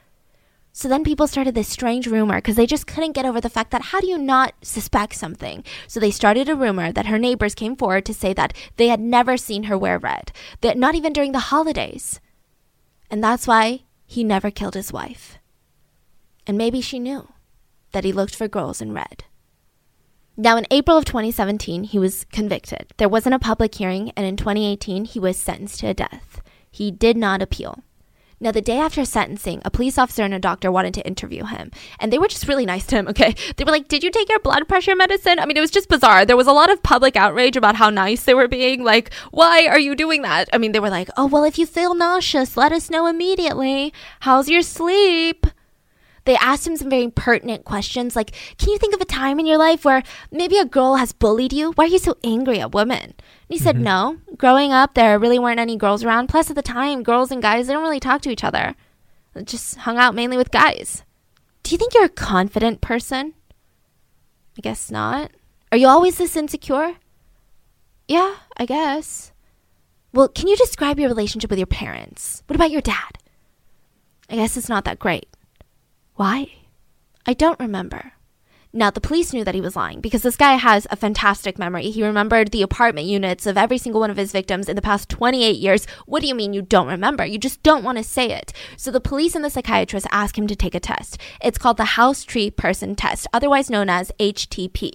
[0.76, 3.70] So then people started this strange rumor because they just couldn't get over the fact
[3.70, 5.64] that how do you not suspect something?
[5.86, 9.00] So they started a rumor that her neighbors came forward to say that they had
[9.00, 12.20] never seen her wear red, that not even during the holidays.
[13.08, 15.38] And that's why he never killed his wife.
[16.46, 17.28] And maybe she knew
[17.92, 19.24] that he looked for girls in red.
[20.36, 22.92] Now, in April of 2017, he was convicted.
[22.96, 26.42] There wasn't a public hearing, and in 2018, he was sentenced to death.
[26.70, 27.84] He did not appeal.
[28.40, 31.70] Now, the day after sentencing, a police officer and a doctor wanted to interview him,
[32.00, 33.34] and they were just really nice to him, okay?
[33.56, 35.38] They were like, Did you take your blood pressure medicine?
[35.38, 36.26] I mean, it was just bizarre.
[36.26, 38.82] There was a lot of public outrage about how nice they were being.
[38.82, 40.48] Like, why are you doing that?
[40.52, 43.92] I mean, they were like, Oh, well, if you feel nauseous, let us know immediately.
[44.20, 45.46] How's your sleep?
[46.24, 49.46] They asked him some very pertinent questions like, Can you think of a time in
[49.46, 51.72] your life where maybe a girl has bullied you?
[51.72, 53.00] Why are you so angry at women?
[53.00, 53.14] And
[53.48, 53.84] he said, mm-hmm.
[53.84, 54.18] No.
[54.36, 56.28] Growing up, there really weren't any girls around.
[56.28, 58.74] Plus, at the time, girls and guys, they don't really talk to each other.
[59.34, 61.02] They just hung out mainly with guys.
[61.62, 63.34] Do you think you're a confident person?
[64.56, 65.30] I guess not.
[65.72, 66.96] Are you always this insecure?
[68.06, 69.32] Yeah, I guess.
[70.12, 72.42] Well, can you describe your relationship with your parents?
[72.46, 73.18] What about your dad?
[74.30, 75.26] I guess it's not that great.
[76.16, 76.46] Why?
[77.26, 78.12] I don't remember.
[78.76, 81.90] Now, the police knew that he was lying because this guy has a fantastic memory.
[81.90, 85.08] He remembered the apartment units of every single one of his victims in the past
[85.08, 85.86] 28 years.
[86.06, 87.24] What do you mean you don't remember?
[87.24, 88.52] You just don't want to say it.
[88.76, 91.18] So the police and the psychiatrist ask him to take a test.
[91.40, 94.90] It's called the House Tree Person Test, otherwise known as HTP.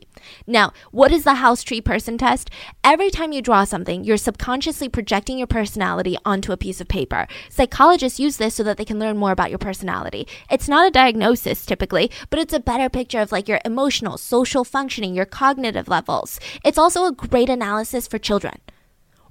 [0.48, 2.50] Now, what is the house tree person test?
[2.84, 7.28] Every time you draw something, you're subconsciously projecting your personality onto a piece of paper.
[7.50, 10.28] Psychologists use this so that they can learn more about your personality.
[10.50, 14.64] It's not a diagnosis typically, but it's a better picture of like your emotional, social
[14.64, 16.40] functioning, your cognitive levels.
[16.64, 18.60] It's also a great analysis for children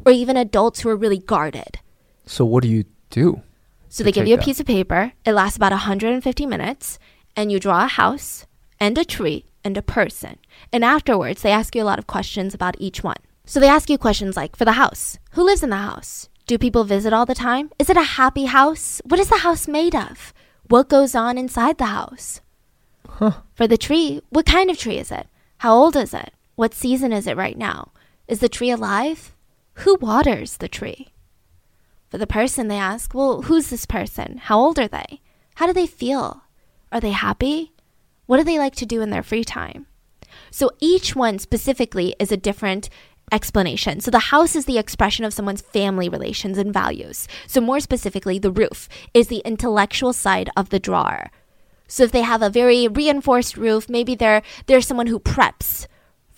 [0.05, 1.79] or even adults who are really guarded.
[2.27, 3.43] So, what do you do?
[3.89, 4.45] So, they give you a that?
[4.45, 6.99] piece of paper, it lasts about 150 minutes,
[7.37, 8.47] and you draw a house
[8.79, 10.39] and a tree and a person.
[10.73, 13.17] And afterwards, they ask you a lot of questions about each one.
[13.45, 16.29] So they ask you questions like for the house who lives in the house?
[16.47, 17.71] Do people visit all the time?
[17.79, 19.01] Is it a happy house?
[19.05, 20.33] What is the house made of?
[20.69, 22.41] What goes on inside the house?
[23.09, 23.43] Huh.
[23.55, 25.27] For the tree, what kind of tree is it?
[25.59, 26.33] How old is it?
[26.57, 27.93] What season is it right now?
[28.27, 29.35] Is the tree alive?
[29.75, 31.09] Who waters the tree?
[32.09, 34.39] For the person, they ask, well, who's this person?
[34.39, 35.21] How old are they?
[35.57, 36.45] How do they feel?
[36.91, 37.73] Are they happy?
[38.27, 39.87] What do they like to do in their free time?
[40.51, 42.89] So each one specifically is a different
[43.33, 44.01] explanation.
[44.01, 47.29] So the house is the expression of someone's family relations and values.
[47.47, 51.31] So more specifically, the roof is the intellectual side of the drawer.
[51.87, 55.87] So if they have a very reinforced roof, maybe they're they're someone who preps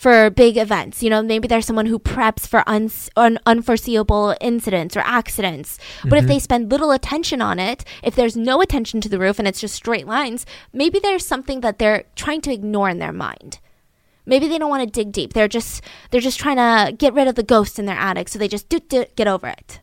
[0.01, 1.03] for big events.
[1.03, 5.79] You know, maybe there's someone who preps for un- un- unforeseeable incidents or accidents.
[6.03, 6.17] But mm-hmm.
[6.17, 9.47] if they spend little attention on it, if there's no attention to the roof and
[9.47, 13.59] it's just straight lines, maybe there's something that they're trying to ignore in their mind.
[14.31, 15.33] Maybe they don't want to dig deep.
[15.33, 18.39] They're just they're just trying to get rid of the ghosts in their attic, so
[18.39, 19.81] they just do, do, get over it.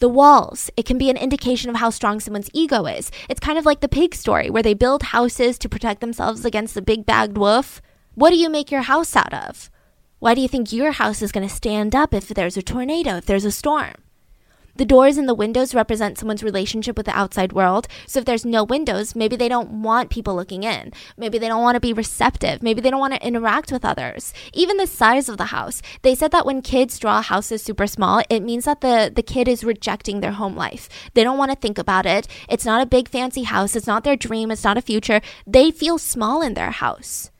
[0.00, 3.12] The walls, it can be an indication of how strong someone's ego is.
[3.28, 6.74] It's kind of like the pig story, where they build houses to protect themselves against
[6.74, 7.80] the big bad wolf.
[8.16, 9.70] What do you make your house out of?
[10.18, 13.18] Why do you think your house is going to stand up if there's a tornado,
[13.18, 13.94] if there's a storm?
[14.76, 17.86] The doors and the windows represent someone's relationship with the outside world.
[18.06, 20.92] So if there's no windows, maybe they don't want people looking in.
[21.16, 22.60] Maybe they don't want to be receptive.
[22.60, 24.34] Maybe they don't want to interact with others.
[24.52, 25.80] Even the size of the house.
[26.02, 29.46] They said that when kids draw houses super small, it means that the, the kid
[29.46, 30.88] is rejecting their home life.
[31.14, 32.26] They don't want to think about it.
[32.48, 33.76] It's not a big fancy house.
[33.76, 34.50] It's not their dream.
[34.50, 35.20] It's not a future.
[35.46, 37.30] They feel small in their house.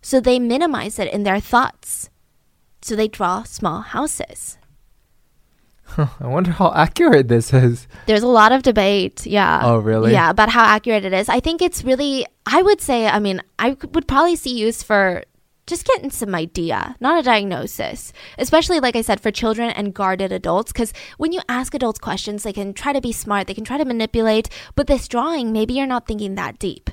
[0.00, 2.08] So they minimize it in their thoughts.
[2.80, 4.56] So they draw small houses.
[5.98, 7.86] I wonder how accurate this is.
[8.06, 9.26] There's a lot of debate.
[9.26, 9.60] Yeah.
[9.62, 10.12] Oh, really?
[10.12, 11.28] Yeah, about how accurate it is.
[11.28, 15.24] I think it's really, I would say, I mean, I would probably see use for
[15.66, 18.12] just getting some idea, not a diagnosis.
[18.38, 20.72] Especially, like I said, for children and guarded adults.
[20.72, 23.78] Because when you ask adults questions, they can try to be smart, they can try
[23.78, 24.48] to manipulate.
[24.74, 26.90] But this drawing, maybe you're not thinking that deep.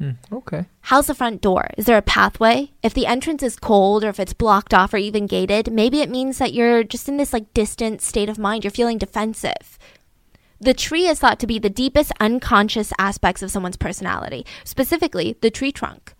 [0.00, 0.64] Hmm, okay.
[0.80, 1.68] How's the front door?
[1.76, 2.72] Is there a pathway?
[2.82, 6.08] If the entrance is cold or if it's blocked off or even gated, maybe it
[6.08, 8.64] means that you're just in this like distant state of mind.
[8.64, 9.78] You're feeling defensive.
[10.58, 15.50] The tree is thought to be the deepest unconscious aspects of someone's personality, specifically the
[15.50, 16.14] tree trunk.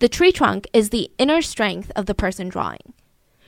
[0.00, 2.94] The tree trunk is the inner strength of the person drawing.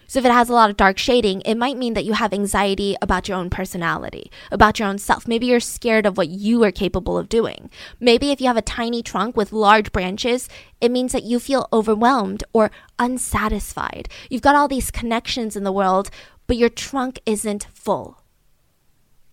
[0.06, 2.32] So if it has a lot of dark shading, it might mean that you have
[2.32, 5.26] anxiety about your own personality, about your own self.
[5.26, 7.70] Maybe you're scared of what you are capable of doing.
[7.98, 10.48] Maybe if you have a tiny trunk with large branches,
[10.80, 14.08] it means that you feel overwhelmed or unsatisfied.
[14.30, 16.10] You've got all these connections in the world,
[16.46, 18.22] but your trunk isn't full.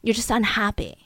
[0.02, 1.03] You're just unhappy.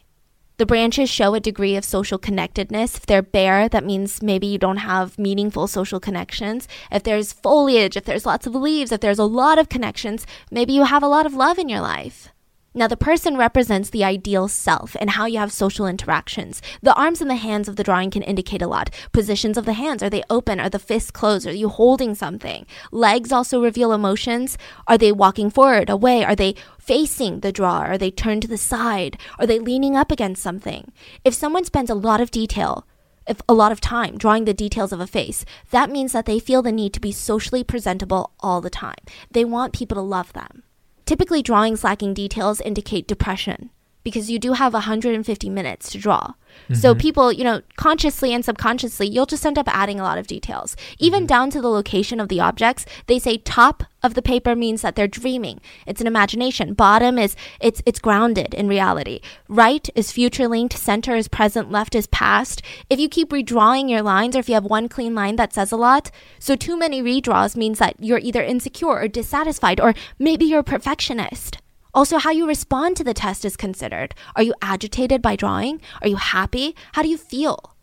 [0.57, 2.97] The branches show a degree of social connectedness.
[2.97, 6.67] If they're bare, that means maybe you don't have meaningful social connections.
[6.91, 10.73] If there's foliage, if there's lots of leaves, if there's a lot of connections, maybe
[10.73, 12.29] you have a lot of love in your life.
[12.77, 16.61] Now, the person represents the ideal self and how you have social interactions.
[16.83, 18.91] The arms and the hands of the drawing can indicate a lot.
[19.11, 20.59] Positions of the hands are they open?
[20.59, 21.47] Are the fists closed?
[21.47, 22.67] Are you holding something?
[22.91, 24.59] Legs also reveal emotions.
[24.87, 26.23] Are they walking forward, away?
[26.23, 27.87] Are they facing the drawer?
[27.87, 29.19] Are they turned to the side?
[29.39, 30.91] Are they leaning up against something?
[31.25, 32.85] If someone spends a lot of detail,
[33.25, 36.37] if a lot of time drawing the details of a face, that means that they
[36.37, 39.01] feel the need to be socially presentable all the time.
[39.31, 40.61] They want people to love them.
[41.07, 43.69] Typically, drawings lacking details indicate depression
[44.03, 46.33] because you do have 150 minutes to draw.
[46.63, 46.75] Mm-hmm.
[46.75, 50.27] So people, you know, consciously and subconsciously, you'll just end up adding a lot of
[50.27, 50.75] details.
[50.97, 51.27] Even mm-hmm.
[51.27, 52.85] down to the location of the objects.
[53.07, 55.59] They say top of the paper means that they're dreaming.
[55.85, 56.73] It's an imagination.
[56.73, 59.19] Bottom is it's it's grounded in reality.
[59.47, 62.61] Right is future linked, center is present, left is past.
[62.89, 65.71] If you keep redrawing your lines or if you have one clean line that says
[65.71, 70.45] a lot, so too many redraws means that you're either insecure or dissatisfied or maybe
[70.45, 71.57] you're a perfectionist.
[71.97, 74.13] Also, how you respond to the test is considered.
[74.35, 75.81] Are you agitated by drawing?
[76.03, 76.75] Are you happy?
[76.93, 77.75] How do you feel?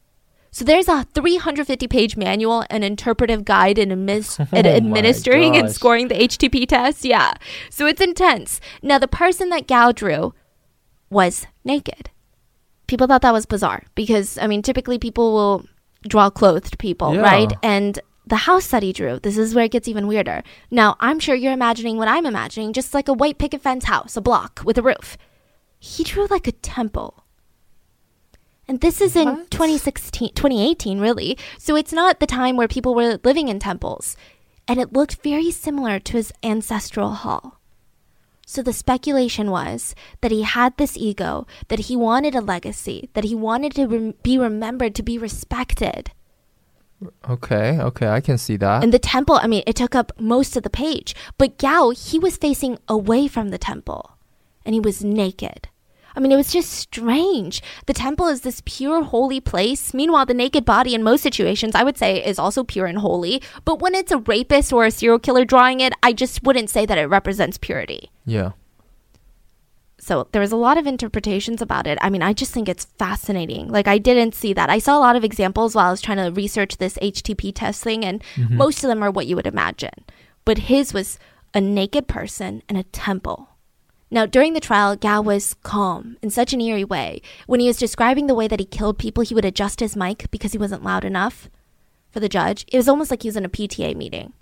[0.52, 6.06] So there's a 350 page manual, an interpretive guide in admis- oh administering and scoring
[6.06, 7.04] the HTP test.
[7.04, 7.32] Yeah.
[7.70, 8.60] So it's intense.
[8.82, 10.32] Now, the person that Gao drew
[11.10, 12.10] was naked.
[12.86, 15.66] People thought that was bizarre because, I mean, typically people will
[16.06, 17.20] draw clothed people, yeah.
[17.20, 17.52] right?
[17.64, 20.42] And the house that he drew, this is where it gets even weirder.
[20.70, 24.16] Now, I'm sure you're imagining what I'm imagining, just like a white picket fence house,
[24.16, 25.18] a block with a roof.
[25.78, 27.24] He drew like a temple.
[28.66, 31.36] And this is in 2016, 2018, really.
[31.58, 34.16] So it's not the time where people were living in temples.
[34.66, 37.60] And it looked very similar to his ancestral hall.
[38.46, 43.24] So the speculation was that he had this ego, that he wanted a legacy, that
[43.24, 46.10] he wanted to re- be remembered, to be respected.
[47.28, 48.82] Okay, okay, I can see that.
[48.82, 51.14] And the temple, I mean, it took up most of the page.
[51.38, 54.16] But Gao, he was facing away from the temple
[54.64, 55.68] and he was naked.
[56.16, 57.60] I mean, it was just strange.
[57.86, 59.92] The temple is this pure, holy place.
[59.92, 63.42] Meanwhile, the naked body in most situations, I would say, is also pure and holy.
[63.64, 66.86] But when it's a rapist or a serial killer drawing it, I just wouldn't say
[66.86, 68.10] that it represents purity.
[68.24, 68.52] Yeah.
[70.04, 71.96] So there was a lot of interpretations about it.
[72.02, 73.68] I mean, I just think it's fascinating.
[73.68, 74.68] Like I didn't see that.
[74.68, 77.82] I saw a lot of examples while I was trying to research this HTP test
[77.82, 78.54] thing, and mm-hmm.
[78.54, 80.04] most of them are what you would imagine.
[80.44, 81.18] But his was
[81.54, 83.48] a naked person in a temple.
[84.10, 87.22] Now, during the trial, Gao was calm in such an eerie way.
[87.46, 90.30] When he was describing the way that he killed people, he would adjust his mic
[90.30, 91.48] because he wasn't loud enough
[92.10, 92.66] for the judge.
[92.68, 94.34] It was almost like he was in a PTA meeting.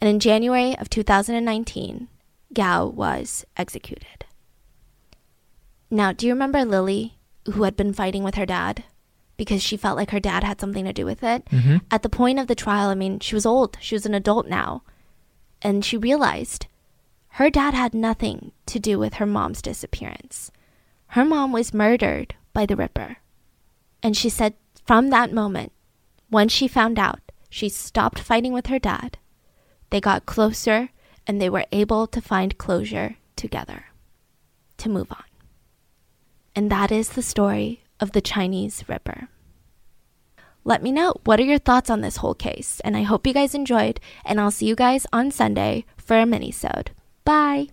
[0.00, 2.06] And in January of 2019,
[2.52, 4.23] Gao was executed.
[5.94, 7.18] Now, do you remember Lily,
[7.52, 8.82] who had been fighting with her dad
[9.36, 11.44] because she felt like her dad had something to do with it?
[11.46, 11.76] Mm-hmm.
[11.88, 14.48] At the point of the trial, I mean, she was old, she was an adult
[14.48, 14.82] now,
[15.62, 16.66] and she realized
[17.28, 20.50] her dad had nothing to do with her mom's disappearance.
[21.10, 23.18] Her mom was murdered by the Ripper.
[24.02, 25.70] And she said from that moment,
[26.28, 29.16] once she found out, she stopped fighting with her dad.
[29.90, 30.88] They got closer
[31.24, 33.84] and they were able to find closure together
[34.78, 35.22] to move on.
[36.56, 39.28] And that is the story of the Chinese Ripper.
[40.64, 43.34] Let me know what are your thoughts on this whole case, and I hope you
[43.34, 46.92] guys enjoyed, and I'll see you guys on Sunday for a mini-sode.
[47.24, 47.68] Bye!